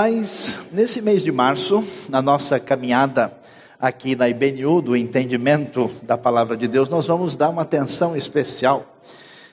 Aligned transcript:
Mas 0.00 0.60
nesse 0.70 1.02
mês 1.02 1.24
de 1.24 1.32
março, 1.32 1.82
na 2.08 2.22
nossa 2.22 2.60
caminhada 2.60 3.32
aqui 3.80 4.14
na 4.14 4.28
IBNU 4.28 4.80
do 4.80 4.96
entendimento 4.96 5.90
da 6.04 6.16
palavra 6.16 6.56
de 6.56 6.68
Deus, 6.68 6.88
nós 6.88 7.08
vamos 7.08 7.34
dar 7.34 7.48
uma 7.48 7.62
atenção 7.62 8.16
especial 8.16 8.86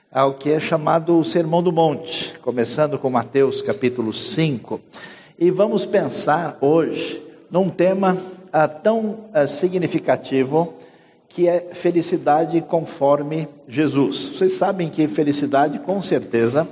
ao 0.08 0.34
que 0.34 0.50
é 0.50 0.60
chamado 0.60 1.18
o 1.18 1.24
Sermão 1.24 1.64
do 1.64 1.72
Monte, 1.72 2.38
começando 2.42 2.96
com 2.96 3.10
Mateus 3.10 3.60
capítulo 3.60 4.12
5. 4.12 4.80
E 5.36 5.50
vamos 5.50 5.84
pensar 5.84 6.58
hoje 6.60 7.20
num 7.50 7.68
tema 7.68 8.16
ah, 8.52 8.68
tão 8.68 9.24
ah, 9.34 9.48
significativo 9.48 10.74
que 11.28 11.48
é 11.48 11.70
felicidade 11.72 12.60
conforme 12.60 13.48
Jesus. 13.66 14.36
Vocês 14.36 14.52
sabem 14.52 14.90
que 14.90 15.08
felicidade, 15.08 15.80
com 15.80 16.00
certeza, 16.00 16.68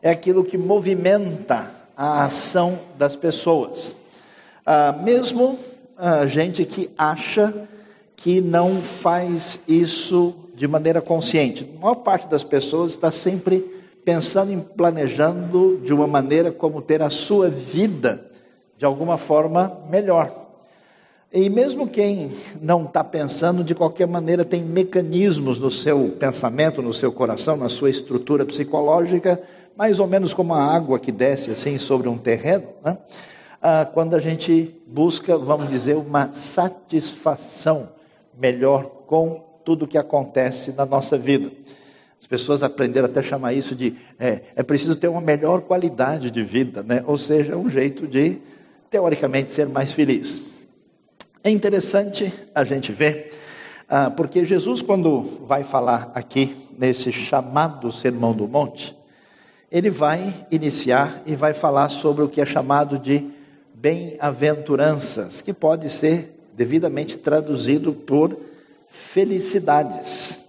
é 0.00 0.08
aquilo 0.08 0.44
que 0.44 0.56
movimenta 0.56 1.77
a 1.98 2.26
ação 2.26 2.78
das 2.96 3.16
pessoas. 3.16 3.92
Ah, 4.64 4.92
mesmo 5.02 5.58
a 5.96 6.26
gente 6.26 6.64
que 6.64 6.88
acha 6.96 7.52
que 8.14 8.40
não 8.40 8.80
faz 8.80 9.58
isso 9.66 10.32
de 10.54 10.68
maneira 10.68 11.00
consciente. 11.00 11.68
A 11.76 11.80
maior 11.80 11.96
parte 11.96 12.28
das 12.28 12.44
pessoas 12.44 12.92
está 12.92 13.10
sempre 13.10 13.58
pensando 14.04 14.52
em 14.52 14.60
planejando 14.60 15.80
de 15.84 15.92
uma 15.92 16.06
maneira 16.06 16.52
como 16.52 16.80
ter 16.80 17.02
a 17.02 17.10
sua 17.10 17.50
vida 17.50 18.24
de 18.76 18.84
alguma 18.84 19.18
forma 19.18 19.80
melhor. 19.90 20.30
E 21.32 21.50
mesmo 21.50 21.88
quem 21.88 22.30
não 22.62 22.84
está 22.84 23.02
pensando, 23.02 23.64
de 23.64 23.74
qualquer 23.74 24.06
maneira, 24.06 24.44
tem 24.44 24.62
mecanismos 24.62 25.58
no 25.58 25.70
seu 25.70 26.16
pensamento, 26.18 26.80
no 26.80 26.94
seu 26.94 27.12
coração, 27.12 27.56
na 27.56 27.68
sua 27.68 27.90
estrutura 27.90 28.46
psicológica, 28.46 29.42
mais 29.78 30.00
ou 30.00 30.08
menos 30.08 30.34
como 30.34 30.52
a 30.54 30.60
água 30.60 30.98
que 30.98 31.12
desce 31.12 31.52
assim 31.52 31.78
sobre 31.78 32.08
um 32.08 32.18
terreno, 32.18 32.66
né? 32.84 32.98
ah, 33.62 33.84
quando 33.84 34.16
a 34.16 34.18
gente 34.18 34.74
busca, 34.84 35.38
vamos 35.38 35.70
dizer, 35.70 35.94
uma 35.94 36.34
satisfação 36.34 37.90
melhor 38.36 38.86
com 39.06 39.44
tudo 39.64 39.86
que 39.86 39.96
acontece 39.96 40.72
na 40.72 40.84
nossa 40.84 41.16
vida. 41.16 41.52
As 42.20 42.26
pessoas 42.26 42.64
aprenderam 42.64 43.06
até 43.06 43.20
a 43.20 43.22
chamar 43.22 43.52
isso 43.52 43.76
de 43.76 43.96
é, 44.18 44.40
é 44.56 44.64
preciso 44.64 44.96
ter 44.96 45.06
uma 45.06 45.20
melhor 45.20 45.60
qualidade 45.60 46.28
de 46.28 46.42
vida, 46.42 46.82
né? 46.82 47.04
ou 47.06 47.16
seja, 47.16 47.56
um 47.56 47.70
jeito 47.70 48.04
de, 48.04 48.38
teoricamente, 48.90 49.52
ser 49.52 49.68
mais 49.68 49.92
feliz. 49.92 50.42
É 51.44 51.50
interessante 51.50 52.32
a 52.52 52.64
gente 52.64 52.90
ver, 52.90 53.32
ah, 53.88 54.10
porque 54.10 54.44
Jesus, 54.44 54.82
quando 54.82 55.44
vai 55.46 55.62
falar 55.62 56.10
aqui 56.16 56.56
nesse 56.76 57.12
chamado 57.12 57.92
Sermão 57.92 58.32
do 58.32 58.48
Monte, 58.48 58.97
ele 59.70 59.90
vai 59.90 60.46
iniciar 60.50 61.22
e 61.26 61.34
vai 61.34 61.52
falar 61.52 61.88
sobre 61.88 62.22
o 62.22 62.28
que 62.28 62.40
é 62.40 62.46
chamado 62.46 62.98
de 62.98 63.30
bem-aventuranças, 63.74 65.40
que 65.40 65.52
pode 65.52 65.88
ser 65.90 66.34
devidamente 66.56 67.16
traduzido 67.16 67.92
por 67.92 68.36
felicidades. 68.88 70.40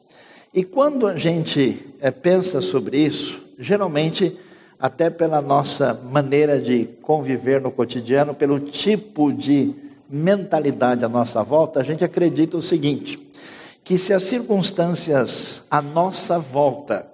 E 0.54 0.64
quando 0.64 1.06
a 1.06 1.16
gente 1.16 1.94
é, 2.00 2.10
pensa 2.10 2.62
sobre 2.62 2.98
isso, 2.98 3.40
geralmente, 3.60 4.36
até 4.80 5.10
pela 5.10 5.42
nossa 5.42 5.94
maneira 5.94 6.60
de 6.60 6.86
conviver 7.02 7.62
no 7.62 7.70
cotidiano, 7.70 8.34
pelo 8.34 8.60
tipo 8.60 9.32
de 9.32 9.76
mentalidade 10.10 11.06
à 11.06 11.10
nossa 11.10 11.44
volta, 11.44 11.80
a 11.80 11.84
gente 11.84 12.04
acredita 12.04 12.58
o 12.58 12.62
seguinte: 12.62 13.20
que 13.84 13.98
se 13.98 14.12
as 14.12 14.24
circunstâncias 14.24 15.64
à 15.70 15.82
nossa 15.82 16.40
volta 16.40 17.06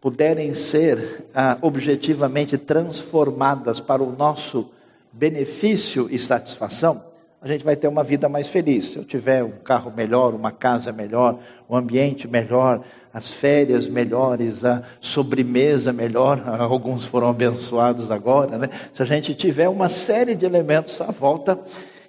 puderem 0.00 0.54
ser 0.54 1.26
ah, 1.34 1.58
objetivamente 1.60 2.56
transformadas 2.56 3.80
para 3.80 4.02
o 4.02 4.12
nosso 4.12 4.70
benefício 5.12 6.08
e 6.10 6.18
satisfação, 6.18 7.02
a 7.40 7.46
gente 7.46 7.64
vai 7.64 7.76
ter 7.76 7.86
uma 7.86 8.02
vida 8.02 8.28
mais 8.28 8.48
feliz. 8.48 8.92
Se 8.92 8.96
eu 8.96 9.04
tiver 9.04 9.44
um 9.44 9.52
carro 9.64 9.92
melhor, 9.96 10.34
uma 10.34 10.50
casa 10.50 10.90
melhor, 10.90 11.38
um 11.70 11.76
ambiente 11.76 12.26
melhor, 12.26 12.82
as 13.14 13.28
férias 13.28 13.88
melhores, 13.88 14.64
a 14.64 14.82
sobremesa 15.00 15.92
melhor, 15.92 16.42
alguns 16.58 17.04
foram 17.04 17.28
abençoados 17.28 18.10
agora, 18.10 18.58
né? 18.58 18.68
Se 18.92 19.02
a 19.02 19.06
gente 19.06 19.34
tiver 19.34 19.68
uma 19.68 19.88
série 19.88 20.34
de 20.34 20.44
elementos 20.44 21.00
à 21.00 21.12
volta, 21.12 21.58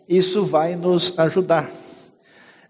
isso 0.07 0.43
vai 0.43 0.75
nos 0.75 1.17
ajudar. 1.19 1.69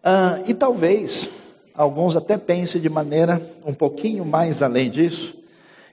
Ah, 0.04 0.40
e 0.46 0.54
talvez 0.54 1.30
alguns 1.80 2.14
até 2.14 2.38
pensem 2.38 2.82
de 2.82 2.90
maneira 2.90 3.42
um 3.66 3.74
pouquinho 3.74 4.26
mais 4.26 4.62
além 4.62 4.90
disso, 4.90 5.34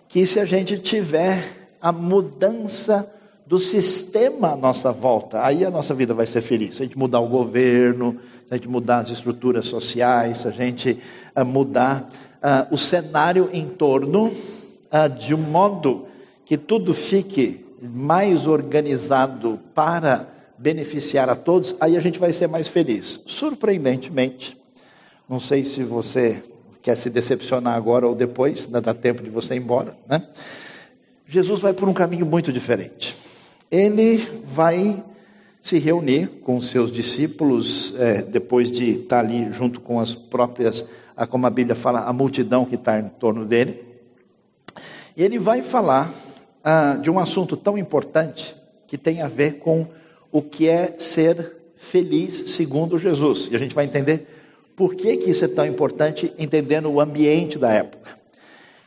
que 0.09 0.27
se 0.27 0.41
a 0.41 0.45
gente 0.45 0.79
tiver 0.79 1.69
a 1.81 1.93
mudança 1.93 3.09
do 3.47 3.61
sistema 3.61 4.55
à 4.55 4.57
nossa 4.57 4.91
volta, 4.91 5.45
aí 5.45 5.65
a 5.65 5.71
nossa 5.71 5.95
vida 5.95 6.13
vai 6.13 6.27
ser 6.27 6.43
feliz. 6.43 6.75
Se 6.75 6.83
a 6.83 6.87
gente 6.87 6.99
mudar 6.99 7.21
o 7.21 7.29
governo, 7.29 8.19
se 8.49 8.55
a 8.55 8.57
gente 8.57 8.69
mudar 8.69 8.99
as 8.99 9.11
estruturas 9.11 9.67
sociais, 9.67 10.39
se 10.39 10.49
a 10.49 10.51
gente 10.51 10.99
ah, 11.33 11.45
mudar 11.45 12.11
ah, 12.43 12.67
o 12.73 12.77
cenário 12.77 13.49
em 13.53 13.69
torno 13.69 14.33
ah, 14.91 15.07
de 15.07 15.37
um 15.37 15.39
modo 15.39 16.09
que 16.45 16.59
tudo 16.59 16.93
fique 16.95 17.65
mais 17.81 18.49
organizado 18.49 19.61
para 19.73 20.27
beneficiar 20.59 21.31
a 21.31 21.37
todos, 21.37 21.77
aí 21.79 21.97
a 21.97 22.01
gente 22.01 22.19
vai 22.19 22.33
ser 22.33 22.49
mais 22.49 22.67
feliz. 22.67 23.21
Surpreendentemente, 23.25 24.56
não 25.29 25.41
sei 25.41 25.65
se 25.65 25.83
você 25.83 26.43
quer 26.83 26.97
se 26.97 27.11
decepcionar 27.11 27.75
agora 27.75 28.07
ou 28.07 28.15
depois, 28.15 28.67
ainda 28.67 28.81
dá 28.81 28.95
tempo 28.95 29.23
de 29.23 29.31
você 29.31 29.55
ir 29.55 29.59
embora, 29.59 29.97
né? 30.09 30.23
Jesus 31.27 31.61
vai 31.61 31.73
por 31.73 31.89
um 31.89 31.93
caminho 31.93 32.25
muito 32.25 32.53
diferente. 32.53 33.17
Ele 33.69 34.19
vai 34.45 35.03
se 35.61 35.79
reunir 35.79 36.29
com 36.45 36.61
seus 36.61 36.93
discípulos, 36.93 37.93
é, 37.99 38.23
depois 38.23 38.71
de 38.71 39.01
estar 39.01 39.19
ali 39.19 39.53
junto 39.53 39.81
com 39.81 39.99
as 39.99 40.15
próprias, 40.15 40.85
como 41.29 41.45
a 41.45 41.51
Bíblia 41.51 41.75
fala, 41.75 42.03
a 42.03 42.13
multidão 42.13 42.65
que 42.65 42.77
está 42.77 43.01
em 43.01 43.09
torno 43.09 43.45
dele. 43.45 43.83
E 45.17 45.25
ele 45.25 45.41
vai 45.41 45.63
falar 45.63 46.15
ah, 46.63 46.99
de 47.03 47.11
um 47.11 47.19
assunto 47.19 47.57
tão 47.57 47.77
importante 47.77 48.55
que 48.87 48.97
tem 48.97 49.23
a 49.23 49.29
ver 49.29 49.59
com 49.59 49.89
o 50.31 50.41
que 50.41 50.69
é 50.69 50.95
ser 50.99 51.57
feliz 51.75 52.53
segundo 52.53 52.97
Jesus. 52.97 53.49
E 53.51 53.57
a 53.57 53.59
gente 53.59 53.75
vai 53.75 53.87
entender 53.87 54.36
por 54.77 54.95
que, 54.95 55.17
que 55.17 55.31
isso 55.31 55.45
é 55.45 55.49
tão 55.49 55.65
importante, 55.65 56.33
entendendo 56.39 56.93
o 56.93 57.01
ambiente 57.01 57.59
da 57.59 57.73
época. 57.73 58.17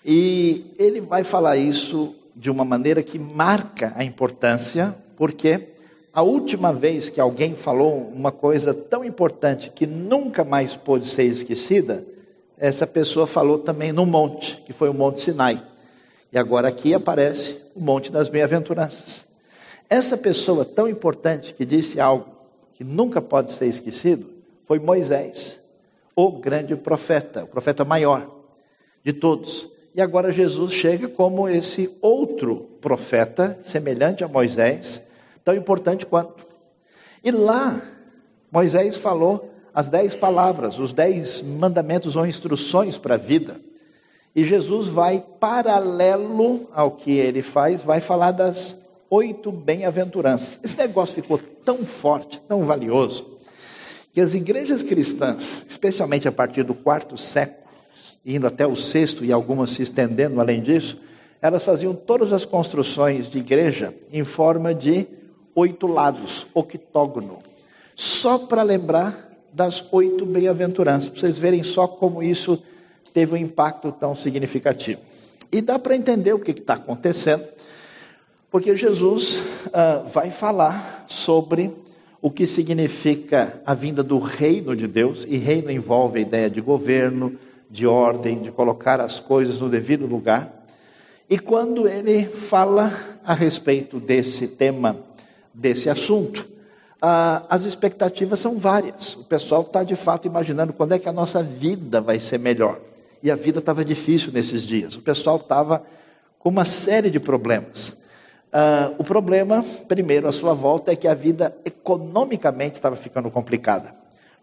E 0.05 0.65
ele 0.77 1.01
vai 1.01 1.23
falar 1.23 1.57
isso 1.57 2.15
de 2.35 2.49
uma 2.49 2.63
maneira 2.63 3.01
que 3.01 3.17
marca 3.17 3.91
a 3.95 4.03
importância, 4.03 4.95
porque 5.17 5.69
a 6.13 6.21
última 6.21 6.71
vez 6.71 7.09
que 7.09 7.19
alguém 7.19 7.55
falou 7.55 8.11
uma 8.15 8.31
coisa 8.31 8.73
tão 8.73 9.03
importante 9.03 9.71
que 9.71 9.87
nunca 9.87 10.43
mais 10.43 10.75
pôde 10.75 11.05
ser 11.05 11.23
esquecida, 11.23 12.05
essa 12.57 12.85
pessoa 12.85 13.25
falou 13.25 13.57
também 13.59 13.91
no 13.91 14.05
monte, 14.05 14.61
que 14.65 14.73
foi 14.73 14.89
o 14.89 14.93
Monte 14.93 15.21
Sinai. 15.21 15.61
E 16.31 16.37
agora 16.37 16.67
aqui 16.67 16.93
aparece 16.93 17.55
o 17.75 17.81
Monte 17.81 18.11
das 18.11 18.29
Bem-aventuranças. 18.29 19.23
Essa 19.89 20.15
pessoa 20.15 20.63
tão 20.63 20.87
importante 20.87 21.53
que 21.53 21.65
disse 21.65 21.99
algo 21.99 22.27
que 22.75 22.83
nunca 22.83 23.21
pode 23.21 23.51
ser 23.51 23.65
esquecido 23.65 24.29
foi 24.63 24.77
Moisés, 24.77 25.59
o 26.27 26.31
grande 26.31 26.75
profeta, 26.75 27.45
o 27.45 27.47
profeta 27.47 27.85
maior 27.85 28.29
de 29.03 29.13
todos. 29.13 29.69
E 29.95 30.01
agora 30.01 30.31
Jesus 30.31 30.73
chega 30.73 31.07
como 31.07 31.47
esse 31.47 31.97
outro 32.01 32.69
profeta, 32.81 33.57
semelhante 33.63 34.23
a 34.23 34.27
Moisés, 34.27 35.01
tão 35.43 35.55
importante 35.55 36.05
quanto. 36.05 36.45
E 37.23 37.31
lá, 37.31 37.81
Moisés 38.51 38.97
falou 38.97 39.49
as 39.73 39.87
dez 39.87 40.13
palavras, 40.13 40.77
os 40.77 40.91
dez 40.91 41.41
mandamentos 41.41 42.15
ou 42.15 42.25
instruções 42.25 42.97
para 42.97 43.15
a 43.15 43.17
vida. 43.17 43.59
E 44.35 44.43
Jesus 44.43 44.87
vai, 44.87 45.23
paralelo 45.39 46.67
ao 46.73 46.91
que 46.91 47.11
ele 47.11 47.41
faz, 47.41 47.81
vai 47.81 48.01
falar 48.01 48.31
das 48.31 48.77
oito 49.09 49.51
bem-aventuranças. 49.51 50.59
Esse 50.63 50.77
negócio 50.77 51.15
ficou 51.15 51.37
tão 51.37 51.85
forte, 51.85 52.41
tão 52.47 52.63
valioso, 52.63 53.38
que 54.11 54.21
as 54.21 54.33
igrejas 54.33 54.83
cristãs, 54.83 55.65
especialmente 55.67 56.27
a 56.27 56.31
partir 56.31 56.63
do 56.63 56.73
quarto 56.73 57.17
século, 57.17 57.69
indo 58.25 58.47
até 58.47 58.65
o 58.65 58.75
sexto 58.75 59.23
e 59.23 59.31
algumas 59.31 59.71
se 59.71 59.81
estendendo 59.81 60.39
além 60.39 60.61
disso, 60.61 60.99
elas 61.41 61.63
faziam 61.63 61.93
todas 61.93 62.33
as 62.33 62.45
construções 62.45 63.29
de 63.29 63.39
igreja 63.39 63.93
em 64.11 64.23
forma 64.23 64.73
de 64.73 65.07
oito 65.55 65.87
lados, 65.87 66.47
octógono, 66.53 67.39
só 67.95 68.37
para 68.37 68.61
lembrar 68.61 69.29
das 69.53 69.83
oito 69.91 70.25
bem-aventuranças, 70.25 71.09
para 71.09 71.19
vocês 71.21 71.37
verem 71.37 71.63
só 71.63 71.87
como 71.87 72.21
isso 72.21 72.61
teve 73.13 73.33
um 73.33 73.37
impacto 73.37 73.91
tão 73.91 74.15
significativo. 74.15 75.01
E 75.51 75.61
dá 75.61 75.79
para 75.79 75.95
entender 75.95 76.33
o 76.33 76.39
que 76.39 76.51
está 76.51 76.75
acontecendo 76.75 77.43
porque 78.51 78.75
Jesus 78.75 79.37
uh, 79.67 80.07
vai 80.11 80.31
falar 80.31 81.05
sobre 81.07 81.71
o 82.21 82.29
que 82.29 82.45
significa 82.45 83.61
a 83.65 83.73
vinda 83.73 84.03
do 84.03 84.19
reino 84.19 84.75
de 84.75 84.87
Deus, 84.87 85.25
e 85.27 85.37
reino 85.37 85.71
envolve 85.71 86.19
a 86.19 86.21
ideia 86.21 86.49
de 86.49 86.61
governo, 86.61 87.37
de 87.69 87.85
ordem, 87.85 88.41
de 88.41 88.51
colocar 88.51 88.99
as 88.99 89.19
coisas 89.19 89.61
no 89.61 89.69
devido 89.69 90.05
lugar. 90.05 90.65
E 91.29 91.37
quando 91.37 91.87
ele 91.87 92.25
fala 92.25 92.91
a 93.23 93.33
respeito 93.33 93.99
desse 93.99 94.47
tema 94.47 94.97
desse 95.59 95.89
assunto. 95.89 96.47
Ah, 97.01 97.45
as 97.49 97.65
expectativas 97.65 98.39
são 98.39 98.57
várias. 98.57 99.15
O 99.15 99.23
pessoal 99.23 99.61
está 99.61 99.83
de 99.83 99.95
fato 99.95 100.27
imaginando 100.27 100.73
quando 100.73 100.93
é 100.93 100.99
que 100.99 101.09
a 101.09 101.13
nossa 101.13 101.41
vida 101.43 102.01
vai 102.01 102.19
ser 102.19 102.39
melhor. 102.39 102.79
E 103.21 103.29
a 103.29 103.35
vida 103.35 103.59
estava 103.59 103.83
difícil 103.83 104.31
nesses 104.31 104.63
dias. 104.63 104.95
O 104.95 105.01
pessoal 105.01 105.37
estava 105.37 105.83
com 106.37 106.49
uma 106.49 106.65
série 106.65 107.09
de 107.09 107.19
problemas. 107.19 107.95
Ah, 108.51 108.91
o 108.97 109.03
problema, 109.03 109.63
primeiro, 109.87 110.27
à 110.27 110.31
sua 110.31 110.53
volta, 110.53 110.91
é 110.91 110.95
que 110.95 111.07
a 111.07 111.13
vida 111.13 111.55
economicamente 111.63 112.75
estava 112.75 112.95
ficando 112.95 113.29
complicada. 113.29 113.93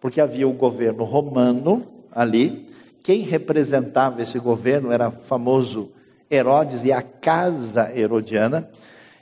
Porque 0.00 0.20
havia 0.20 0.46
o 0.46 0.52
governo 0.52 1.04
romano 1.04 1.86
ali, 2.12 2.68
quem 3.02 3.20
representava 3.22 4.22
esse 4.22 4.38
governo 4.38 4.90
era 4.90 5.08
o 5.08 5.12
famoso 5.12 5.90
Herodes 6.30 6.84
e 6.84 6.92
a 6.92 7.02
casa 7.02 7.92
herodiana. 7.96 8.68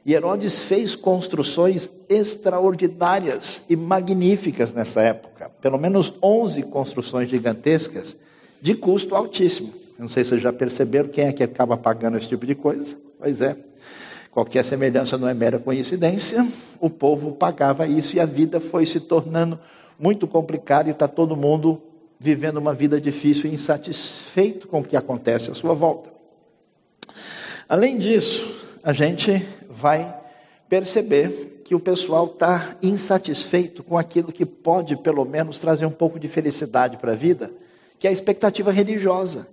E 0.07 0.15
Herodes 0.15 0.59
fez 0.59 0.95
construções 0.95 1.89
extraordinárias 2.09 3.63
e 3.69 3.77
magníficas 3.77 4.73
nessa 4.73 5.01
época. 5.01 5.51
Pelo 5.61 5.79
menos 5.79 6.13
11 6.23 6.63
construções 6.65 7.29
gigantescas 7.29 8.17
de 8.61 8.75
custo 8.75 9.15
altíssimo. 9.15 9.73
Não 9.99 10.09
sei 10.09 10.25
se 10.25 10.31
vocês 10.31 10.43
já 10.43 10.53
perceberam 10.53 11.09
quem 11.09 11.27
é 11.27 11.33
que 11.33 11.43
acaba 11.43 11.77
pagando 11.77 12.17
esse 12.19 12.29
tipo 12.29 12.47
de 12.47 12.55
coisa. 12.55 12.97
Pois 13.19 13.41
é. 13.41 13.57
Qualquer 14.35 14.65
semelhança 14.65 15.17
não 15.17 15.29
é 15.29 15.33
mera 15.33 15.61
coincidência. 15.61 16.45
O 16.81 16.91
povo 16.91 17.31
pagava 17.31 17.87
isso 17.87 18.17
e 18.17 18.21
a 18.21 18.27
vida 18.27 18.59
foi 18.59 18.85
se 18.85 18.99
tornando 18.99 19.61
muito 19.97 20.27
complicada 20.27 20.89
e 20.89 20.93
está 20.93 21.07
todo 21.07 21.37
mundo 21.37 21.81
vivendo 22.19 22.57
uma 22.57 22.75
vida 22.75 23.01
difícil 23.01 23.49
e 23.49 23.55
insatisfeito 23.55 24.67
com 24.67 24.81
o 24.81 24.85
que 24.85 24.97
acontece 24.97 25.53
à 25.53 25.55
sua 25.55 25.73
volta. 25.73 26.11
Além 27.69 27.97
disso, 27.97 28.73
a 28.83 28.93
gente 28.93 29.47
vai 29.71 30.13
perceber 30.69 31.63
que 31.65 31.73
o 31.73 31.79
pessoal 31.79 32.27
está 32.27 32.77
insatisfeito 32.83 33.85
com 33.85 33.97
aquilo 33.97 34.33
que 34.33 34.45
pode, 34.45 34.97
pelo 34.97 35.25
menos, 35.25 35.59
trazer 35.59 35.87
um 35.87 35.93
pouco 35.93 36.19
de 36.19 36.27
felicidade 36.27 36.97
para 36.97 37.13
a 37.13 37.17
vida, 37.17 37.53
que 38.01 38.09
é 38.09 38.11
a 38.11 38.13
expectativa 38.13 38.73
religiosa. 38.73 39.47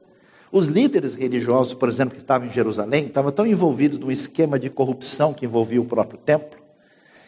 Os 0.51 0.67
líderes 0.67 1.15
religiosos, 1.15 1.73
por 1.73 1.87
exemplo, 1.87 2.15
que 2.15 2.21
estavam 2.21 2.45
em 2.45 2.51
Jerusalém, 2.51 3.05
estavam 3.05 3.31
tão 3.31 3.47
envolvidos 3.47 3.97
no 3.97 4.11
esquema 4.11 4.59
de 4.59 4.69
corrupção 4.69 5.33
que 5.33 5.45
envolvia 5.45 5.79
o 5.79 5.85
próprio 5.85 6.19
templo, 6.19 6.59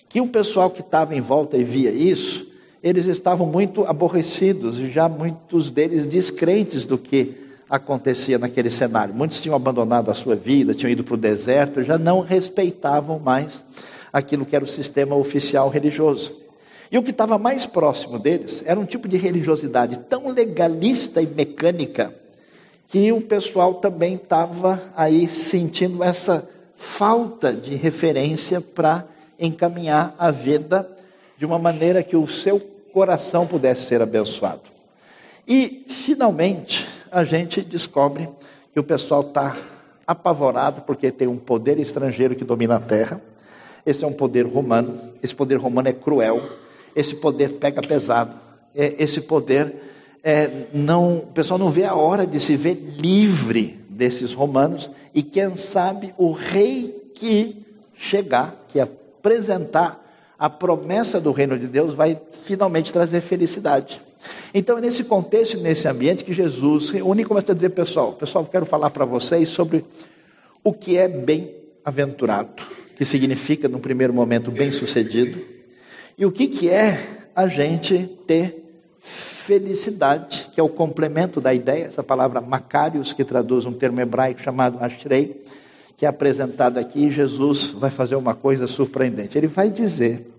que 0.09 0.19
o 0.19 0.27
pessoal 0.27 0.69
que 0.69 0.81
estava 0.81 1.15
em 1.15 1.21
volta 1.21 1.55
e 1.55 1.63
via 1.63 1.89
isso, 1.89 2.51
eles 2.83 3.05
estavam 3.05 3.47
muito 3.47 3.85
aborrecidos 3.85 4.77
e 4.77 4.89
já 4.89 5.07
muitos 5.07 5.71
deles 5.71 6.05
descrentes 6.05 6.85
do 6.85 6.97
que 6.97 7.37
acontecia 7.69 8.37
naquele 8.37 8.69
cenário. 8.69 9.13
Muitos 9.13 9.39
tinham 9.39 9.55
abandonado 9.55 10.11
a 10.11 10.13
sua 10.13 10.35
vida, 10.35 10.73
tinham 10.73 10.91
ido 10.91 11.05
para 11.05 11.13
o 11.13 11.17
deserto, 11.17 11.81
já 11.81 11.97
não 11.97 12.19
respeitavam 12.19 13.19
mais 13.19 13.63
aquilo 14.11 14.45
que 14.45 14.53
era 14.53 14.65
o 14.65 14.67
sistema 14.67 15.15
oficial 15.15 15.69
religioso. 15.69 16.33
E 16.91 16.97
o 16.97 17.01
que 17.01 17.11
estava 17.11 17.37
mais 17.37 17.65
próximo 17.65 18.19
deles 18.19 18.61
era 18.65 18.77
um 18.77 18.85
tipo 18.85 19.07
de 19.07 19.15
religiosidade 19.15 19.97
tão 20.09 20.27
legalista 20.27 21.21
e 21.21 21.25
mecânica 21.25 22.13
que 22.87 23.11
o 23.11 23.21
pessoal 23.21 23.75
também 23.75 24.15
estava 24.15 24.81
aí 24.95 25.27
sentindo 25.27 26.03
essa 26.03 26.47
falta 26.75 27.53
de 27.53 27.75
referência 27.75 28.61
para 28.61 29.05
encaminhar 29.39 30.15
a 30.17 30.31
vida 30.31 30.89
de 31.37 31.45
uma 31.45 31.57
maneira 31.57 32.03
que 32.03 32.15
o 32.15 32.27
seu 32.27 32.59
coração 32.93 33.47
pudesse 33.47 33.87
ser 33.87 34.01
abençoado. 34.01 34.61
E, 35.47 35.85
finalmente, 35.89 36.87
a 37.11 37.23
gente 37.23 37.61
descobre 37.61 38.29
que 38.71 38.79
o 38.79 38.83
pessoal 38.83 39.21
está 39.21 39.55
apavorado 40.05 40.81
porque 40.81 41.11
tem 41.11 41.27
um 41.27 41.37
poder 41.37 41.79
estrangeiro 41.79 42.35
que 42.35 42.43
domina 42.43 42.75
a 42.75 42.79
terra. 42.79 43.21
Esse 43.85 44.03
é 44.03 44.07
um 44.07 44.13
poder 44.13 44.45
romano. 44.45 45.13
Esse 45.21 45.35
poder 45.35 45.55
romano 45.57 45.89
é 45.89 45.93
cruel. 45.93 46.41
Esse 46.95 47.15
poder 47.15 47.53
pega 47.53 47.81
pesado. 47.81 48.33
É, 48.75 49.03
esse 49.03 49.21
poder 49.21 49.82
é, 50.23 50.49
não, 50.73 51.17
o 51.17 51.27
pessoal 51.27 51.59
não 51.59 51.69
vê 51.69 51.83
a 51.83 51.93
hora 51.93 52.25
de 52.25 52.39
se 52.39 52.55
ver 52.55 52.75
livre 52.97 53.79
desses 53.89 54.33
romanos 54.33 54.89
e 55.13 55.21
quem 55.21 55.55
sabe 55.57 56.13
o 56.17 56.31
rei 56.31 57.11
que 57.13 57.57
chegar, 57.93 58.65
que 58.69 58.79
apresentar 58.79 59.99
a 60.39 60.49
promessa 60.49 61.19
do 61.19 61.31
reino 61.31 61.59
de 61.59 61.67
Deus 61.67 61.93
vai 61.93 62.19
finalmente 62.43 62.91
trazer 62.91 63.21
felicidade. 63.21 64.01
Então 64.53 64.77
é 64.77 64.81
nesse 64.81 65.03
contexto, 65.03 65.57
nesse 65.57 65.87
ambiente 65.87 66.23
que 66.23 66.33
Jesus 66.33 66.89
reúne 66.89 67.23
e 67.23 67.25
começa 67.25 67.51
a 67.51 67.55
dizer, 67.55 67.69
pessoal, 67.69 68.13
pessoal, 68.13 68.45
quero 68.45 68.65
falar 68.65 68.89
para 68.89 69.03
vocês 69.03 69.49
sobre 69.49 69.83
o 70.63 70.71
que 70.71 70.97
é 70.97 71.07
bem-aventurado, 71.07 72.63
que 72.95 73.03
significa, 73.03 73.67
num 73.67 73.79
primeiro 73.79 74.13
momento, 74.13 74.49
bem-sucedido, 74.49 75.41
e 76.17 76.25
o 76.25 76.31
que, 76.31 76.47
que 76.47 76.69
é 76.69 77.27
a 77.35 77.47
gente 77.47 78.09
ter 78.25 78.63
felicidade, 79.45 80.49
que 80.53 80.59
é 80.59 80.63
o 80.63 80.69
complemento 80.69 81.41
da 81.41 81.53
ideia, 81.53 81.85
essa 81.85 82.01
palavra 82.01 82.39
Macarius, 82.39 83.11
que 83.11 83.25
traduz 83.25 83.65
um 83.65 83.73
termo 83.73 83.99
hebraico 83.99 84.41
chamado 84.41 84.77
Ashrei, 84.79 85.43
que 85.97 86.05
é 86.05 86.09
apresentado 86.09 86.77
aqui, 86.77 87.11
Jesus 87.11 87.67
vai 87.67 87.91
fazer 87.91 88.15
uma 88.15 88.33
coisa 88.33 88.67
surpreendente. 88.67 89.37
Ele 89.37 89.47
vai 89.47 89.69
dizer 89.69 90.33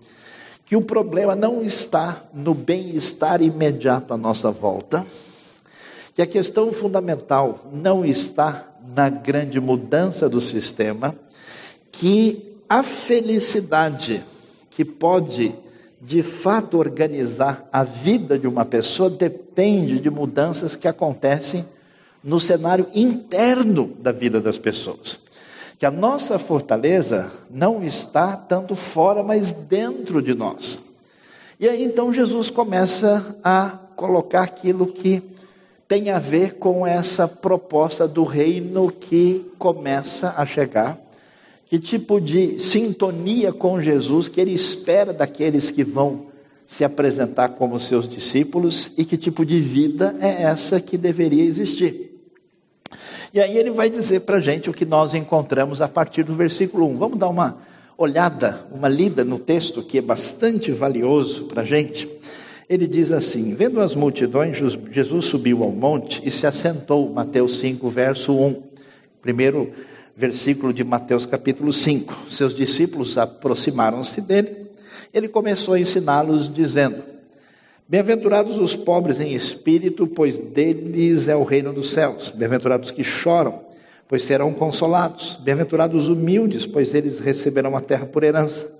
que 0.65 0.75
o 0.75 0.81
problema 0.81 1.35
não 1.35 1.61
está 1.61 2.23
no 2.33 2.55
bem-estar 2.55 3.41
imediato 3.41 4.13
à 4.13 4.17
nossa 4.17 4.49
volta, 4.49 5.05
que 6.15 6.21
a 6.21 6.27
questão 6.27 6.71
fundamental 6.71 7.69
não 7.71 8.03
está 8.03 8.67
na 8.95 9.09
grande 9.09 9.59
mudança 9.59 10.27
do 10.27 10.41
sistema, 10.41 11.15
que 11.91 12.57
a 12.67 12.81
felicidade 12.81 14.23
que 14.71 14.83
pode 14.83 15.53
de 16.05 16.21
fato 16.21 16.77
organizar 16.77 17.67
a 17.71 17.83
vida 17.83 18.37
de 18.37 18.47
uma 18.47 18.65
pessoa 18.65 19.09
depende 19.09 19.99
de 19.99 20.09
mudanças 20.09 20.75
que 20.75 20.87
acontecem 20.87 21.65
no 22.23 22.39
cenário 22.39 22.87
interno 22.93 23.91
da 23.99 24.11
vida 24.11 24.39
das 24.39 24.57
pessoas 24.57 25.25
que 25.77 25.85
a 25.85 25.91
nossa 25.91 26.39
fortaleza 26.39 27.31
não 27.49 27.83
está 27.83 28.37
tanto 28.37 28.75
fora, 28.75 29.21
mas 29.21 29.51
dentro 29.51 30.21
de 30.21 30.33
nós. 30.33 30.81
E 31.59 31.67
aí 31.67 31.83
então 31.83 32.13
Jesus 32.13 32.49
começa 32.49 33.37
a 33.43 33.77
colocar 33.95 34.41
aquilo 34.41 34.87
que 34.87 35.21
tem 35.87 36.09
a 36.11 36.19
ver 36.19 36.55
com 36.55 36.87
essa 36.87 37.27
proposta 37.27 38.07
do 38.07 38.23
reino 38.23 38.91
que 38.91 39.51
começa 39.59 40.33
a 40.37 40.45
chegar. 40.45 40.97
Que 41.75 41.79
tipo 41.79 42.21
de 42.21 42.57
sintonia 42.57 43.51
com 43.51 43.81
Jesus 43.81 44.29
que 44.29 44.39
ele 44.39 44.53
espera 44.53 45.11
daqueles 45.11 45.69
que 45.69 45.83
vão 45.83 46.27
se 46.65 46.85
apresentar 46.85 47.49
como 47.49 47.77
seus 47.81 48.07
discípulos 48.07 48.91
e 48.97 49.03
que 49.03 49.17
tipo 49.17 49.45
de 49.45 49.59
vida 49.59 50.15
é 50.21 50.43
essa 50.43 50.79
que 50.79 50.97
deveria 50.97 51.43
existir. 51.43 52.17
E 53.33 53.41
aí 53.41 53.57
ele 53.57 53.71
vai 53.71 53.89
dizer 53.89 54.21
para 54.21 54.37
a 54.37 54.39
gente 54.39 54.69
o 54.69 54.73
que 54.73 54.85
nós 54.85 55.13
encontramos 55.13 55.81
a 55.81 55.87
partir 55.89 56.23
do 56.23 56.33
versículo 56.33 56.87
1. 56.91 56.95
Vamos 56.95 57.19
dar 57.19 57.27
uma 57.27 57.57
olhada, 57.97 58.65
uma 58.71 58.87
lida 58.87 59.25
no 59.25 59.37
texto 59.37 59.83
que 59.83 59.97
é 59.97 60.01
bastante 60.01 60.71
valioso 60.71 61.43
para 61.43 61.63
a 61.63 61.65
gente. 61.65 62.09
Ele 62.69 62.87
diz 62.87 63.11
assim: 63.11 63.53
Vendo 63.53 63.81
as 63.81 63.95
multidões, 63.95 64.57
Jesus 64.89 65.25
subiu 65.25 65.61
ao 65.61 65.71
monte 65.71 66.21
e 66.25 66.31
se 66.31 66.47
assentou. 66.47 67.11
Mateus 67.11 67.59
5, 67.59 67.89
verso 67.89 68.33
1. 68.33 68.63
Primeiro 69.21 69.73
versículo 70.15 70.73
de 70.73 70.83
Mateus 70.83 71.25
capítulo 71.25 71.73
5. 71.73 72.31
Seus 72.31 72.55
discípulos 72.55 73.17
aproximaram-se 73.17 74.21
dele. 74.21 74.67
Ele 75.13 75.27
começou 75.27 75.73
a 75.73 75.79
ensiná-los, 75.79 76.53
dizendo: 76.53 77.03
Bem-aventurados 77.87 78.57
os 78.57 78.75
pobres 78.75 79.19
em 79.19 79.33
espírito, 79.33 80.07
pois 80.07 80.37
deles 80.37 81.27
é 81.27 81.35
o 81.35 81.43
reino 81.43 81.73
dos 81.73 81.91
céus. 81.91 82.31
Bem-aventurados 82.31 82.91
que 82.91 83.03
choram, 83.03 83.61
pois 84.07 84.23
serão 84.23 84.53
consolados. 84.53 85.37
Bem-aventurados 85.41 86.05
os 86.05 86.09
humildes, 86.09 86.65
pois 86.65 86.93
eles 86.93 87.19
receberão 87.19 87.75
a 87.75 87.81
terra 87.81 88.05
por 88.05 88.23
herança. 88.23 88.73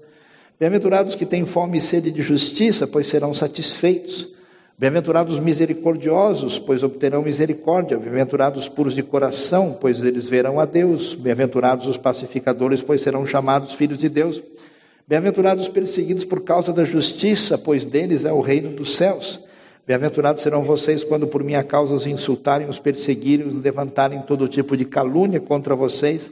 Bem-aventurados 0.58 1.16
que 1.16 1.26
têm 1.26 1.46
fome 1.46 1.80
e 1.80 1.82
sede 1.82 2.12
de 2.12 2.22
justiça, 2.22 2.88
pois 2.88 3.08
serão 3.08 3.34
satisfeitos. 3.34 4.35
Bem-aventurados 4.78 5.36
os 5.36 5.40
misericordiosos, 5.40 6.60
pois 6.60 6.84
obterão 6.84 7.22
misericórdia. 7.22 7.98
Bem-aventurados 7.98 8.64
os 8.64 8.70
puros 8.70 8.94
de 8.94 9.02
coração, 9.02 9.78
pois 9.80 10.04
eles 10.04 10.28
verão 10.28 10.60
a 10.60 10.66
Deus. 10.66 11.14
Bem-aventurados 11.14 11.88
os 11.88 11.96
pacificadores, 11.96 12.82
pois 12.82 13.00
serão 13.00 13.26
chamados 13.26 13.74
filhos 13.74 13.98
de 13.98 14.10
Deus. 14.10 14.44
Bem-aventurados 15.08 15.64
os 15.64 15.70
perseguidos 15.70 16.26
por 16.26 16.42
causa 16.42 16.74
da 16.74 16.84
justiça, 16.84 17.58
pois 17.58 17.86
deles 17.86 18.26
é 18.26 18.34
o 18.34 18.42
reino 18.42 18.70
dos 18.70 18.98
céus. 18.98 19.40
Bem-aventurados 19.88 20.42
serão 20.42 20.62
vocês 20.64 21.06
quando 21.06 21.26
por 21.26 21.42
minha 21.42 21.64
causa 21.64 21.94
os 21.94 22.06
insultarem, 22.06 22.68
os 22.68 22.78
perseguirem, 22.78 23.48
os 23.48 23.54
levantarem 23.54 24.24
todo 24.24 24.46
tipo 24.46 24.76
de 24.76 24.84
calúnia 24.84 25.40
contra 25.40 25.74
vocês. 25.74 26.30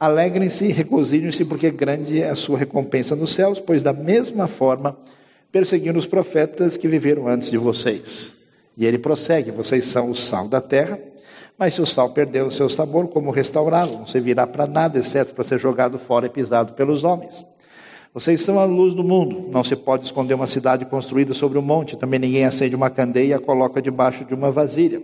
Alegrem-se 0.00 0.64
e 0.64 0.72
regozijem-se, 0.72 1.44
porque 1.44 1.70
grande 1.70 2.22
é 2.22 2.30
a 2.30 2.34
sua 2.34 2.56
recompensa 2.56 3.14
nos 3.14 3.34
céus, 3.34 3.60
pois 3.60 3.82
da 3.82 3.92
mesma 3.92 4.46
forma 4.46 4.96
perseguiram 5.52 5.98
os 5.98 6.06
profetas 6.06 6.76
que 6.78 6.88
viveram 6.88 7.28
antes 7.28 7.50
de 7.50 7.58
vocês. 7.58 8.32
E 8.76 8.86
ele 8.86 8.98
prossegue: 8.98 9.50
vocês 9.50 9.84
são 9.84 10.10
o 10.10 10.14
sal 10.14 10.48
da 10.48 10.60
terra, 10.60 10.98
mas 11.58 11.74
se 11.74 11.82
o 11.82 11.86
sal 11.86 12.10
perdeu 12.10 12.46
o 12.46 12.50
seu 12.50 12.68
sabor, 12.70 13.08
como 13.08 13.30
restaurá-lo? 13.30 13.98
Não 13.98 14.06
servirá 14.06 14.46
para 14.46 14.66
nada, 14.66 14.98
exceto 14.98 15.34
para 15.34 15.44
ser 15.44 15.60
jogado 15.60 15.98
fora 15.98 16.26
e 16.26 16.30
pisado 16.30 16.72
pelos 16.72 17.04
homens. 17.04 17.44
Vocês 18.14 18.42
são 18.42 18.58
a 18.58 18.64
luz 18.64 18.92
do 18.92 19.02
mundo. 19.02 19.48
Não 19.50 19.64
se 19.64 19.74
pode 19.74 20.04
esconder 20.04 20.34
uma 20.34 20.46
cidade 20.46 20.84
construída 20.84 21.32
sobre 21.32 21.58
um 21.58 21.62
monte. 21.62 21.96
Também 21.96 22.20
ninguém 22.20 22.44
acende 22.44 22.76
uma 22.76 22.90
candeia 22.90 23.28
e 23.28 23.34
a 23.34 23.38
coloca 23.38 23.80
debaixo 23.80 24.22
de 24.24 24.34
uma 24.34 24.50
vasilha. 24.50 25.02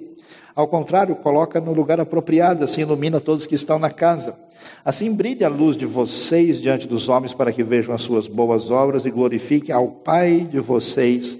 Ao 0.54 0.68
contrário, 0.68 1.16
coloca 1.16 1.58
no 1.58 1.72
lugar 1.72 2.00
apropriado, 2.00 2.64
assim 2.64 2.82
ilumina 2.82 3.18
todos 3.18 3.46
que 3.46 3.54
estão 3.54 3.78
na 3.78 3.90
casa. 3.90 4.36
Assim 4.84 5.14
brilhe 5.14 5.42
a 5.42 5.48
luz 5.48 5.74
de 5.74 5.86
vocês 5.86 6.60
diante 6.60 6.86
dos 6.86 7.08
homens, 7.08 7.32
para 7.32 7.50
que 7.50 7.62
vejam 7.62 7.94
as 7.94 8.02
suas 8.02 8.28
boas 8.28 8.70
obras 8.70 9.06
e 9.06 9.10
glorifiquem 9.10 9.74
ao 9.74 9.88
Pai 9.88 10.40
de 10.40 10.60
vocês 10.60 11.38